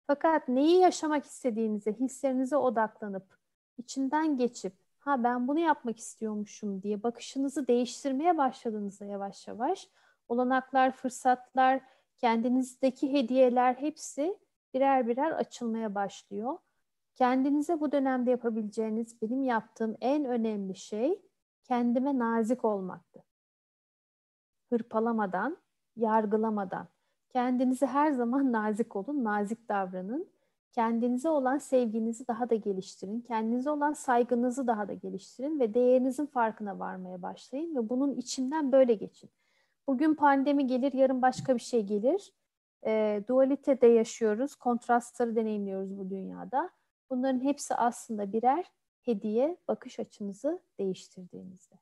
[0.06, 3.38] Fakat neyi yaşamak istediğinize, hislerinize odaklanıp,
[3.78, 4.72] içinden geçip,
[5.06, 9.88] ha ben bunu yapmak istiyormuşum diye bakışınızı değiştirmeye başladığınızda yavaş yavaş,
[10.28, 11.80] olanaklar, fırsatlar,
[12.18, 14.38] kendinizdeki hediyeler hepsi
[14.74, 16.58] birer birer açılmaya başlıyor.
[17.14, 21.22] Kendinize bu dönemde yapabileceğiniz benim yaptığım en önemli şey
[21.64, 23.24] kendime nazik olmaktı.
[24.68, 25.56] Hırpalamadan,
[25.96, 26.88] yargılamadan.
[27.28, 30.35] Kendinize her zaman nazik olun, nazik davranın.
[30.72, 33.20] Kendinize olan sevginizi daha da geliştirin.
[33.20, 38.94] Kendinize olan saygınızı daha da geliştirin ve değerinizin farkına varmaya başlayın ve bunun içinden böyle
[38.94, 39.30] geçin.
[39.86, 42.32] Bugün pandemi gelir, yarın başka bir şey gelir.
[42.86, 46.70] E, dualitede yaşıyoruz, kontrastları deneyimliyoruz bu dünyada.
[47.10, 48.64] Bunların hepsi aslında birer
[49.02, 51.74] hediye bakış açınızı değiştirdiğinizde.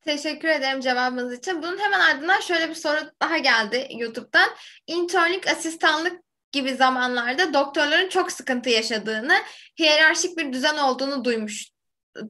[0.00, 1.62] Teşekkür ederim cevabınız için.
[1.62, 4.48] Bunun hemen ardından şöyle bir soru daha geldi YouTube'dan.
[4.86, 6.25] İnternlik asistanlık
[6.56, 9.34] gibi zamanlarda doktorların çok sıkıntı yaşadığını,
[9.78, 11.70] hiyerarşik bir düzen olduğunu duymuş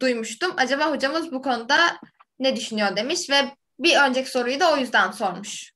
[0.01, 0.55] duymuştum.
[0.57, 1.77] Acaba hocamız bu konuda
[2.39, 3.37] ne düşünüyor demiş ve
[3.79, 5.72] bir önceki soruyu da o yüzden sormuş.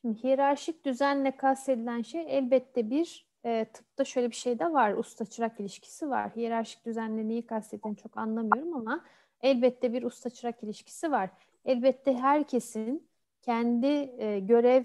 [0.00, 4.92] Şimdi hiyerarşik düzenle kastedilen şey elbette bir e, tıpta şöyle bir şey de var.
[4.92, 6.36] Usta-çırak ilişkisi var.
[6.36, 9.04] Hiyerarşik düzenle neyi kastettiğini çok anlamıyorum ama
[9.42, 11.30] elbette bir usta-çırak ilişkisi var.
[11.64, 13.08] Elbette herkesin
[13.42, 13.86] kendi
[14.18, 14.84] e, görev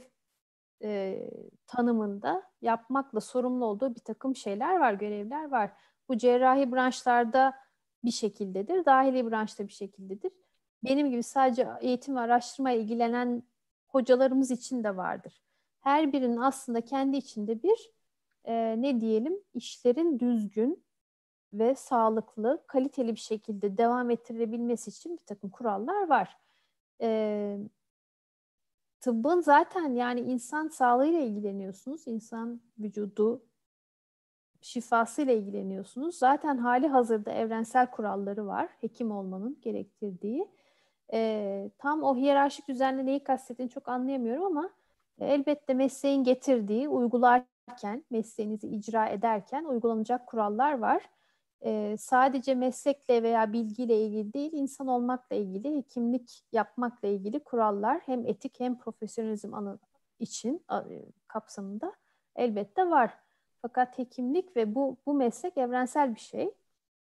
[0.84, 1.30] e,
[1.68, 5.72] tanımında yapmakla sorumlu olduğu bir takım şeyler var, görevler var.
[6.10, 7.54] Bu cerrahi branşlarda
[8.04, 10.32] bir şekildedir, dahili branşta bir şekildedir.
[10.84, 13.44] Benim gibi sadece eğitim ve araştırma ilgilenen
[13.88, 15.42] hocalarımız için de vardır.
[15.80, 17.92] Her birinin aslında kendi içinde bir
[18.46, 20.84] e, ne diyelim işlerin düzgün
[21.54, 26.38] ve sağlıklı, kaliteli bir şekilde devam ettirilebilmesi için bir takım kurallar var.
[27.02, 27.58] E,
[29.04, 33.46] tıbbın zaten yani insan sağlığıyla ilgileniyorsunuz, insan vücudu
[34.62, 36.18] şifasıyla ilgileniyorsunuz.
[36.18, 40.48] Zaten hali hazırda evrensel kuralları var hekim olmanın gerektirdiği.
[41.14, 44.70] E, tam o hiyerarşik düzenle neyi kastettiğini çok anlayamıyorum ama
[45.20, 51.10] elbette mesleğin getirdiği uygularken, mesleğinizi icra ederken uygulanacak kurallar var.
[51.66, 58.26] E, sadece meslekle veya bilgiyle ilgili değil, insan olmakla ilgili, hekimlik yapmakla ilgili kurallar hem
[58.26, 59.80] etik hem profesyonelizm anı
[60.20, 61.94] için e, kapsamında
[62.36, 63.18] elbette var.
[63.62, 66.52] Fakat hekimlik ve bu bu meslek evrensel bir şey.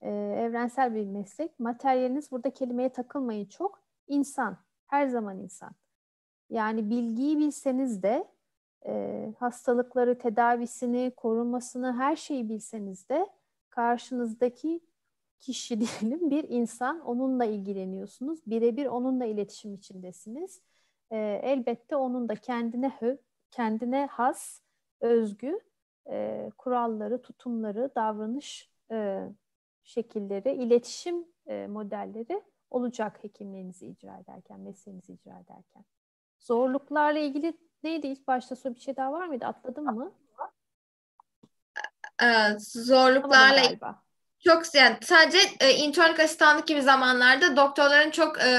[0.02, 1.60] Ee, evrensel bir meslek.
[1.60, 3.82] Materyaliniz burada kelimeye takılmayın çok.
[4.08, 4.58] İnsan.
[4.88, 5.72] Her zaman insan.
[6.50, 8.28] Yani bilgiyi bilseniz de
[8.86, 13.28] e, hastalıkları, tedavisini, korunmasını her şeyi bilseniz de
[13.72, 14.82] karşınızdaki
[15.40, 17.00] kişi diyelim bir insan.
[17.00, 18.40] Onunla ilgileniyorsunuz.
[18.48, 20.62] Birebir onunla iletişim içindesiniz.
[21.12, 23.18] E, elbette onun da kendine hö,
[23.52, 24.62] kendine has,
[25.02, 25.60] özgü
[26.10, 29.28] e, kuralları, tutumları, davranış e,
[29.84, 32.42] şekilleri, iletişim e, modelleri
[32.72, 35.86] olacak hekimliğinizi icra ederken, mesleğinizi icra ederken.
[36.40, 37.54] Zorluklarla ilgili
[37.84, 39.46] neydi ilk başta soru bir şey daha var mıydı?
[39.46, 40.12] Atladım mı?
[42.24, 43.62] Ee, zorluklarla
[44.44, 48.54] çok yani sadece e, internlik asistanlık gibi zamanlarda doktorların çok e,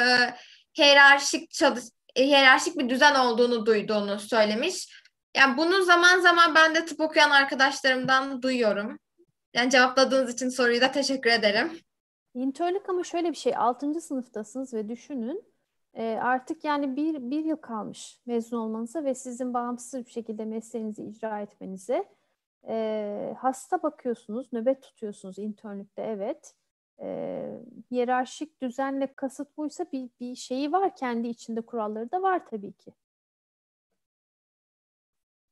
[0.78, 1.84] hiyerarşik çalış
[2.18, 5.02] hiyerarşik bir düzen olduğunu duyduğunu söylemiş.
[5.36, 8.98] Yani bunu zaman zaman ben de tıp okuyan arkadaşlarımdan duyuyorum.
[9.54, 11.78] Yani cevapladığınız için soruyu da teşekkür ederim.
[12.34, 13.56] İnternlik ama şöyle bir şey.
[13.56, 14.00] 6.
[14.00, 15.44] sınıftasınız ve düşünün
[15.94, 21.02] e, artık yani bir, bir yıl kalmış mezun olmanıza ve sizin bağımsız bir şekilde mesleğinizi
[21.02, 22.08] icra etmenize.
[22.68, 26.54] E, hasta bakıyorsunuz, nöbet tutuyorsunuz internlükte evet.
[27.02, 27.42] E,
[27.90, 32.92] hiyerarşik düzenle kasıt buysa bir, bir şeyi var kendi içinde kuralları da var tabii ki.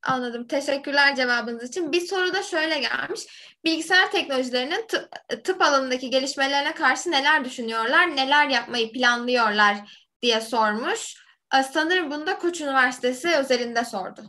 [0.02, 0.46] Anladım.
[0.46, 1.92] Teşekkürler cevabınız için.
[1.92, 3.54] Bir soru da şöyle gelmiş.
[3.64, 5.10] Bilgisayar teknolojilerinin tıp,
[5.44, 9.76] tıp alanındaki gelişmelerine karşı neler düşünüyorlar, neler yapmayı planlıyorlar
[10.22, 11.24] diye sormuş.
[11.54, 14.22] Ee, sanırım bunu da Koç Üniversitesi özelinde sordu.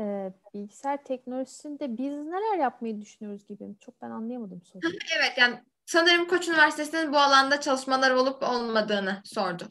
[0.00, 3.74] Ee, bilgisayar teknolojisinde biz neler yapmayı düşünüyoruz gibi.
[3.80, 4.98] Çok ben anlayamadım soruyu.
[5.18, 9.64] evet yani sanırım Koç Üniversitesi'nin bu alanda çalışmalar olup olmadığını sordu.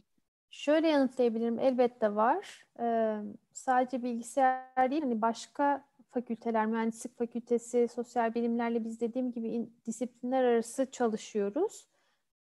[0.52, 1.60] Şöyle yanıtlayabilirim.
[1.60, 2.64] Elbette var.
[2.80, 3.18] Ee,
[3.54, 10.44] sadece bilgisayar değil, hani başka fakülteler, mühendislik fakültesi, sosyal bilimlerle biz dediğim gibi in, disiplinler
[10.44, 11.88] arası çalışıyoruz.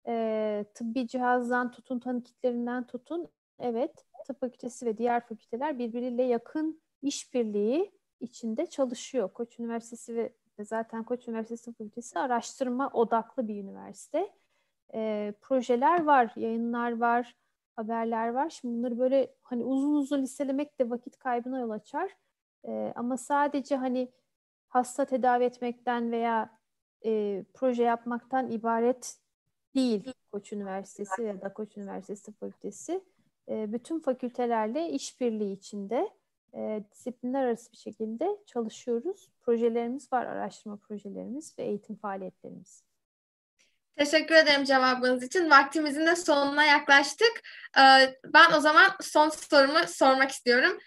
[0.06, 3.28] Ee, tıbbi cihazdan tutun, tanı kitlerinden tutun.
[3.58, 9.32] Evet, tıp fakültesi ve diğer fakülteler birbiriyle yakın işbirliği içinde çalışıyor.
[9.32, 14.32] Koç Üniversitesi ve zaten Koç Üniversitesi Fakültesi araştırma odaklı bir üniversite.
[14.94, 17.36] Ee, projeler var, yayınlar var,
[17.76, 18.50] haberler var.
[18.50, 22.16] Şimdi bunları böyle hani uzun uzun listelemek de vakit kaybına yol açar.
[22.64, 24.12] E, ama sadece hani
[24.68, 26.58] hasta tedavi etmekten veya
[27.04, 29.18] e, proje yapmaktan ibaret
[29.74, 33.04] değil Koç Üniversitesi ya da Koç Üniversitesi Fakültesi.
[33.48, 36.10] E, bütün fakültelerle işbirliği içinde
[36.54, 39.28] e, disiplinler arası bir şekilde çalışıyoruz.
[39.40, 42.88] Projelerimiz var, araştırma projelerimiz ve eğitim faaliyetlerimiz.
[43.98, 45.50] Teşekkür ederim cevabınız için.
[45.50, 47.42] Vaktimizin de sonuna yaklaştık.
[47.78, 50.78] Ee, ben o zaman son sorumu sormak istiyorum.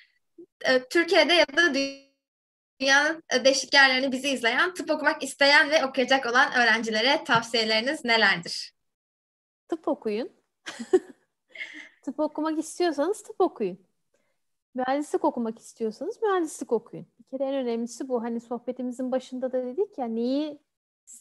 [0.66, 6.53] Ee, Türkiye'de ya da dünyanın değişik yerlerini bizi izleyen, tıp okumak isteyen ve okuyacak olan
[6.53, 8.74] öğrencilere tavsiyeleriniz nelerdir?
[9.68, 10.32] Tıp okuyun.
[12.03, 13.91] tıp okumak istiyorsanız tıp okuyun.
[14.76, 17.05] Mühendislik okumak istiyorsanız mühendislik okuyun.
[17.19, 18.24] Bir kere en önemlisi bu.
[18.24, 20.59] Hani sohbetimizin başında da dedik ya neyi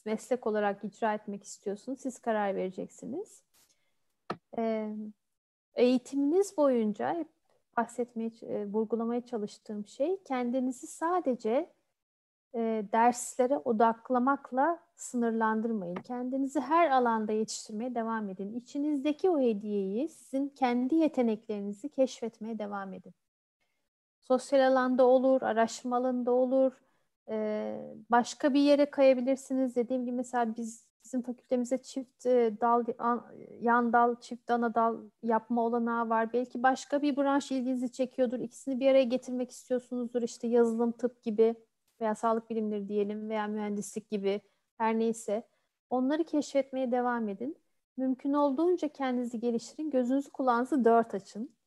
[0.07, 2.01] meslek olarak icra etmek istiyorsunuz?
[2.01, 3.43] Siz karar vereceksiniz.
[4.59, 4.95] Ee,
[5.75, 7.29] eğitiminiz boyunca hep
[7.77, 11.73] bahsetmeye, e, vurgulamaya çalıştığım şey kendinizi sadece
[12.55, 15.95] e, derslere odaklamakla sınırlandırmayın.
[15.95, 18.53] Kendinizi her alanda yetiştirmeye devam edin.
[18.55, 23.15] İçinizdeki o hediyeyi, sizin kendi yeteneklerinizi keşfetmeye devam edin.
[24.31, 26.73] Sosyal alanda olur, araştırma alanında olur,
[27.29, 29.77] e, başka bir yere kayabilirsiniz.
[29.77, 32.85] Dediğim gibi mesela biz bizim fakültemize çift e, dal,
[33.61, 36.33] yan dal, çift ana dal yapma olanağı var.
[36.33, 38.41] Belki başka bir branş ilginizi çekiyordur.
[38.41, 40.23] İkisini bir araya getirmek istiyorsunuzdur.
[40.23, 41.55] İşte yazılım, tıp gibi
[42.01, 44.41] veya sağlık bilimleri diyelim veya mühendislik gibi
[44.79, 45.49] her neyse.
[45.91, 47.57] Onları keşfetmeye devam edin.
[47.97, 49.91] Mümkün olduğunca kendinizi geliştirin.
[49.91, 51.60] Gözünüzü kulağınızı dört açın.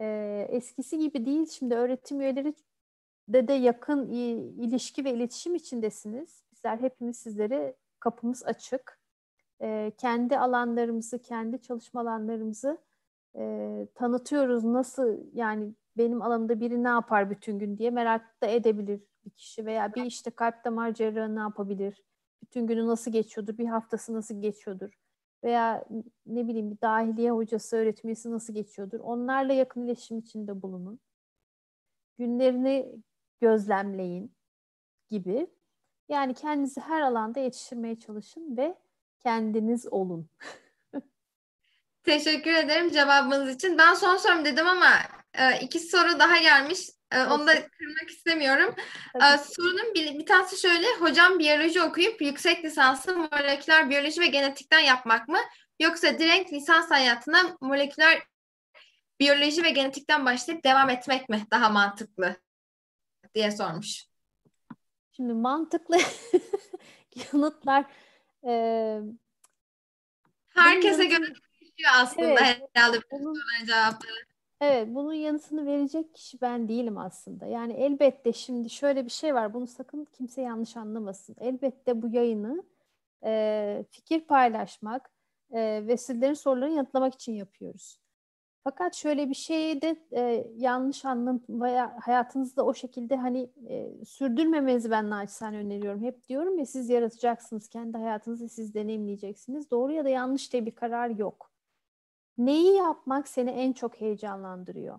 [0.00, 1.46] Ee, eskisi gibi değil.
[1.46, 2.54] Şimdi öğretim üyeleri
[3.28, 6.44] de de yakın ilişki ve iletişim içindesiniz.
[6.52, 9.00] Bizler hepimiz sizlere kapımız açık.
[9.62, 12.78] E, kendi alanlarımızı, kendi çalışma alanlarımızı
[13.36, 14.64] e, tanıtıyoruz.
[14.64, 19.66] Nasıl yani benim alanımda biri ne yapar bütün gün diye merak da edebilir bir kişi
[19.66, 22.02] veya bir işte kalp damar cerrahı ne yapabilir?
[22.42, 23.58] Bütün günü nasıl geçiyordur?
[23.58, 24.99] Bir haftası nasıl geçiyordur?
[25.44, 25.84] Veya
[26.26, 29.00] ne bileyim bir dahiliye hocası, öğretmesi nasıl geçiyordur?
[29.00, 31.00] Onlarla yakın iletişim içinde bulunun.
[32.18, 32.92] Günlerini
[33.40, 34.34] gözlemleyin
[35.08, 35.46] gibi.
[36.08, 38.78] Yani kendinizi her alanda yetiştirmeye çalışın ve
[39.18, 40.28] kendiniz olun.
[42.04, 43.78] Teşekkür ederim cevabınız için.
[43.78, 44.90] Ben son sorum dedim ama
[45.34, 46.90] e, iki soru daha gelmiş.
[47.12, 48.74] E, onu da kırmak istemiyorum.
[49.14, 50.86] E, sorunun bir, bir tanesi şöyle.
[51.00, 55.38] Hocam biyoloji okuyup yüksek lisansı moleküler biyoloji ve genetikten yapmak mı?
[55.80, 58.22] Yoksa direkt lisans hayatına moleküler
[59.20, 62.36] biyoloji ve genetikten başlayıp devam etmek mi daha mantıklı
[63.34, 64.04] diye sormuş.
[65.12, 65.96] Şimdi mantıklı
[67.32, 67.84] yanıtlar
[68.48, 68.52] e,
[70.54, 71.26] herkese göre
[71.60, 73.34] değişiyor aslında evet, herhalde bunun,
[73.66, 74.29] cevapları.
[74.60, 77.46] Evet, bunun yanıtını verecek kişi ben değilim aslında.
[77.46, 79.54] Yani elbette şimdi şöyle bir şey var.
[79.54, 81.36] Bunu sakın kimse yanlış anlamasın.
[81.40, 82.62] Elbette bu yayını
[83.24, 85.10] e, fikir paylaşmak
[85.52, 88.00] e, ve sizlerin sorularını yanıtlamak için yapıyoruz.
[88.64, 94.90] Fakat şöyle bir şeyi de e, yanlış anlam veya hayatınızda o şekilde hani e, sürdürmemenizi
[94.90, 96.02] ben naçizane öneriyorum.
[96.02, 97.68] Hep diyorum ya siz yaratacaksınız.
[97.68, 99.70] Kendi hayatınızı siz deneyimleyeceksiniz.
[99.70, 101.49] Doğru ya da yanlış diye bir karar yok.
[102.46, 104.98] Neyi yapmak seni en çok heyecanlandırıyor?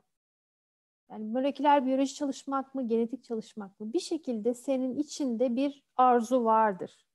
[1.10, 3.94] Yani moleküler biyoloji çalışmak mı, genetik çalışmak mı?
[3.94, 7.06] Bir şekilde senin içinde bir arzu vardır.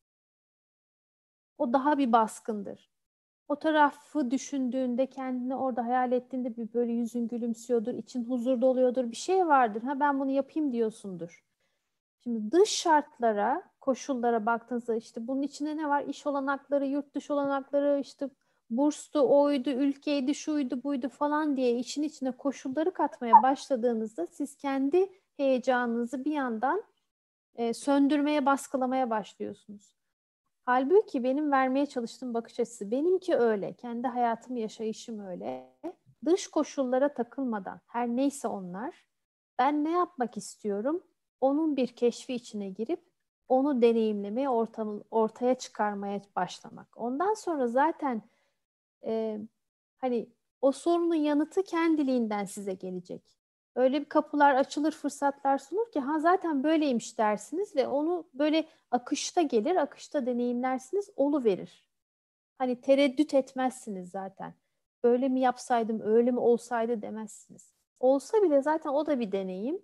[1.58, 2.90] O daha bir baskındır
[3.48, 9.16] o tarafı düşündüğünde kendini orada hayal ettiğinde bir böyle yüzün gülümsüyordur, için huzur doluyordur, bir
[9.16, 9.82] şey vardır.
[9.82, 11.44] Ha ben bunu yapayım diyorsundur.
[12.24, 16.04] Şimdi dış şartlara, koşullara baktığınızda işte bunun içinde ne var?
[16.04, 18.30] İş olanakları, yurt dışı olanakları, işte
[18.70, 26.24] burstu, oydu, ülkeydi, şuydu, buydu falan diye için içine koşulları katmaya başladığınızda siz kendi heyecanınızı
[26.24, 26.82] bir yandan
[27.54, 29.96] e, söndürmeye, baskılamaya başlıyorsunuz.
[30.64, 33.72] Halbuki benim vermeye çalıştığım bakış açısı benimki öyle.
[33.72, 35.76] Kendi hayatım, yaşayışım öyle.
[36.24, 39.06] Dış koşullara takılmadan her neyse onlar
[39.58, 41.02] ben ne yapmak istiyorum?
[41.40, 43.00] Onun bir keşfi içine girip
[43.48, 46.88] onu deneyimlemeye, ortam, ortaya çıkarmaya başlamak.
[46.96, 48.22] Ondan sonra zaten
[49.04, 49.40] e,
[49.98, 50.28] hani
[50.60, 53.36] o sorunun yanıtı kendiliğinden size gelecek
[53.76, 59.42] öyle bir kapılar açılır, fırsatlar sunur ki ha zaten böyleymiş dersiniz ve onu böyle akışta
[59.42, 61.88] gelir, akışta deneyimlersiniz, olu verir.
[62.58, 64.54] Hani tereddüt etmezsiniz zaten.
[65.04, 67.74] Böyle mi yapsaydım, öyle mi olsaydı demezsiniz.
[68.00, 69.82] Olsa bile zaten o da bir deneyim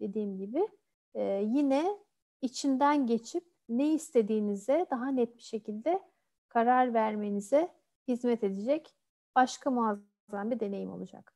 [0.00, 0.68] dediğim gibi.
[1.14, 1.98] Ee, yine
[2.42, 6.00] içinden geçip ne istediğinize daha net bir şekilde
[6.48, 7.68] karar vermenize
[8.08, 8.94] hizmet edecek
[9.36, 11.32] başka muazzam bir deneyim olacak.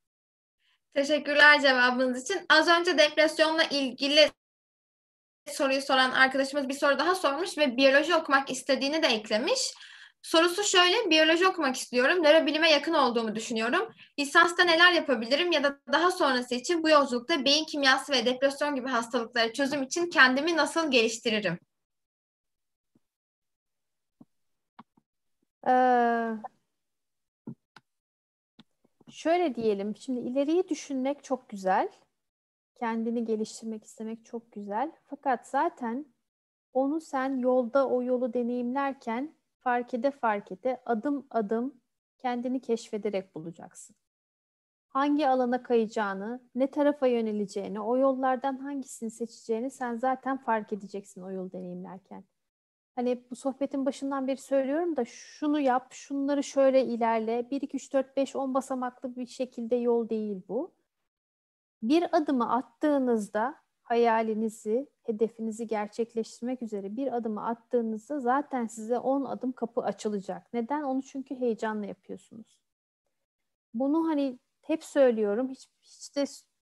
[0.94, 2.46] Teşekkürler cevabınız için.
[2.48, 4.30] Az önce depresyonla ilgili
[5.46, 9.74] soruyu soran arkadaşımız bir soru daha sormuş ve biyoloji okumak istediğini de eklemiş.
[10.22, 13.92] Sorusu şöyle, biyoloji okumak istiyorum, nörobilime yakın olduğumu düşünüyorum.
[14.18, 18.88] Lisansta neler yapabilirim ya da daha sonrası için bu yolculukta beyin kimyası ve depresyon gibi
[18.88, 21.58] hastalıkları çözüm için kendimi nasıl geliştiririm?
[25.66, 26.30] Ee,
[29.18, 31.88] şöyle diyelim, şimdi ileriyi düşünmek çok güzel.
[32.74, 34.92] Kendini geliştirmek istemek çok güzel.
[35.06, 36.06] Fakat zaten
[36.72, 41.80] onu sen yolda o yolu deneyimlerken fark ede fark ede adım adım
[42.18, 43.96] kendini keşfederek bulacaksın.
[44.88, 51.30] Hangi alana kayacağını, ne tarafa yöneleceğini, o yollardan hangisini seçeceğini sen zaten fark edeceksin o
[51.30, 52.24] yol deneyimlerken.
[52.98, 57.50] Hani bu sohbetin başından beri söylüyorum da şunu yap, şunları şöyle ilerle.
[57.50, 60.74] 1, 2, 3, 4, 5, 10 basamaklı bir şekilde yol değil bu.
[61.82, 69.82] Bir adımı attığınızda hayalinizi, hedefinizi gerçekleştirmek üzere bir adımı attığınızda zaten size 10 adım kapı
[69.82, 70.52] açılacak.
[70.52, 70.82] Neden?
[70.82, 72.58] Onu çünkü heyecanla yapıyorsunuz.
[73.74, 75.48] Bunu hani hep söylüyorum.
[75.48, 76.24] Hiç, hiç de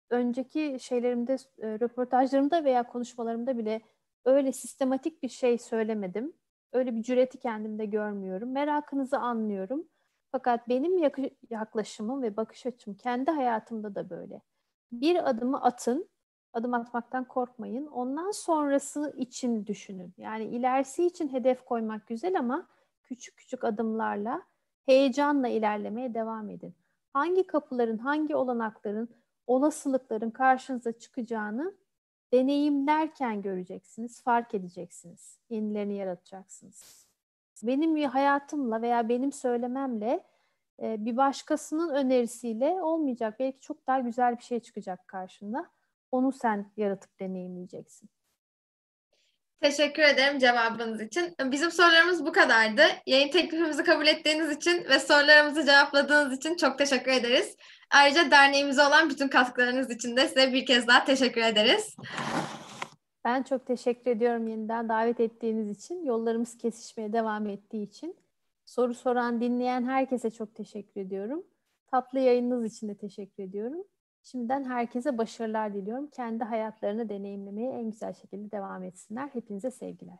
[0.09, 3.81] önceki şeylerimde, e, röportajlarımda veya konuşmalarımda bile
[4.25, 6.33] öyle sistematik bir şey söylemedim.
[6.73, 8.51] Öyle bir cüreti kendimde görmüyorum.
[8.51, 9.87] Merakınızı anlıyorum.
[10.31, 11.11] Fakat benim
[11.49, 14.41] yaklaşımım ve bakış açım kendi hayatımda da böyle.
[14.91, 16.09] Bir adımı atın,
[16.53, 17.87] adım atmaktan korkmayın.
[17.87, 20.13] Ondan sonrası için düşünün.
[20.17, 22.67] Yani ilerisi için hedef koymak güzel ama
[23.03, 24.41] küçük küçük adımlarla
[24.85, 26.75] heyecanla ilerlemeye devam edin.
[27.13, 29.09] Hangi kapıların, hangi olanakların,
[29.47, 31.73] olasılıkların karşınıza çıkacağını
[32.33, 35.37] deneyimlerken göreceksiniz, fark edeceksiniz.
[35.49, 37.05] Yenilerini yaratacaksınız.
[37.63, 40.23] Benim hayatımla veya benim söylememle
[40.81, 43.39] e, bir başkasının önerisiyle olmayacak.
[43.39, 45.69] Belki çok daha güzel bir şey çıkacak karşında.
[46.11, 48.09] Onu sen yaratıp deneyimleyeceksin.
[49.61, 51.35] Teşekkür ederim cevabınız için.
[51.43, 52.83] Bizim sorularımız bu kadardı.
[53.05, 57.55] Yayın teklifimizi kabul ettiğiniz için ve sorularımızı cevapladığınız için çok teşekkür ederiz.
[57.93, 61.95] Ayrıca derneğimize olan bütün katkılarınız için de size bir kez daha teşekkür ederiz.
[63.25, 66.05] Ben çok teşekkür ediyorum yeniden davet ettiğiniz için.
[66.05, 68.15] Yollarımız kesişmeye devam ettiği için.
[68.65, 71.43] Soru soran, dinleyen herkese çok teşekkür ediyorum.
[71.87, 73.83] Tatlı yayınınız için de teşekkür ediyorum.
[74.23, 76.07] Şimdiden herkese başarılar diliyorum.
[76.07, 79.29] Kendi hayatlarını deneyimlemeye en güzel şekilde devam etsinler.
[79.33, 80.17] Hepinize sevgiler.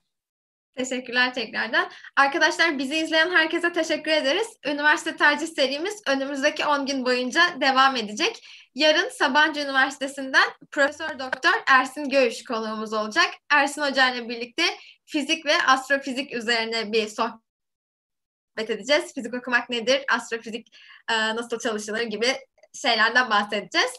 [0.76, 1.92] Teşekkürler tekrardan.
[2.16, 4.48] Arkadaşlar bizi izleyen herkese teşekkür ederiz.
[4.66, 8.48] Üniversite tercih serimiz önümüzdeki 10 gün boyunca devam edecek.
[8.76, 13.26] Yarın Sabancı Üniversitesi'nden Profesör Doktor Ersin Göğüş konuğumuz olacak.
[13.52, 14.64] Ersin Hoca ile birlikte
[15.06, 19.14] fizik ve astrofizik üzerine bir sohbet edeceğiz.
[19.14, 20.04] Fizik okumak nedir?
[20.12, 20.68] Astrofizik
[21.10, 22.28] nasıl çalışılır gibi
[22.74, 23.92] şeylerden bahsedeceğiz.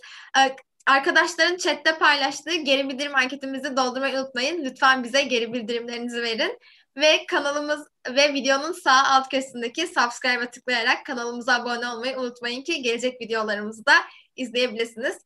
[0.86, 4.64] Arkadaşların chatte paylaştığı geri bildirim anketimizi doldurmayı unutmayın.
[4.64, 6.58] Lütfen bize geri bildirimlerinizi verin.
[6.96, 13.20] Ve kanalımız ve videonun sağ alt köşesindeki subscribe'a tıklayarak kanalımıza abone olmayı unutmayın ki gelecek
[13.20, 13.94] videolarımızı da
[14.36, 15.18] izleyebilirsiniz.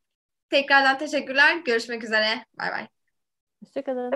[0.50, 1.56] Tekrardan teşekkürler.
[1.56, 2.44] Görüşmek üzere.
[2.58, 2.86] Bay bay.
[3.64, 4.10] Hoşçakalın.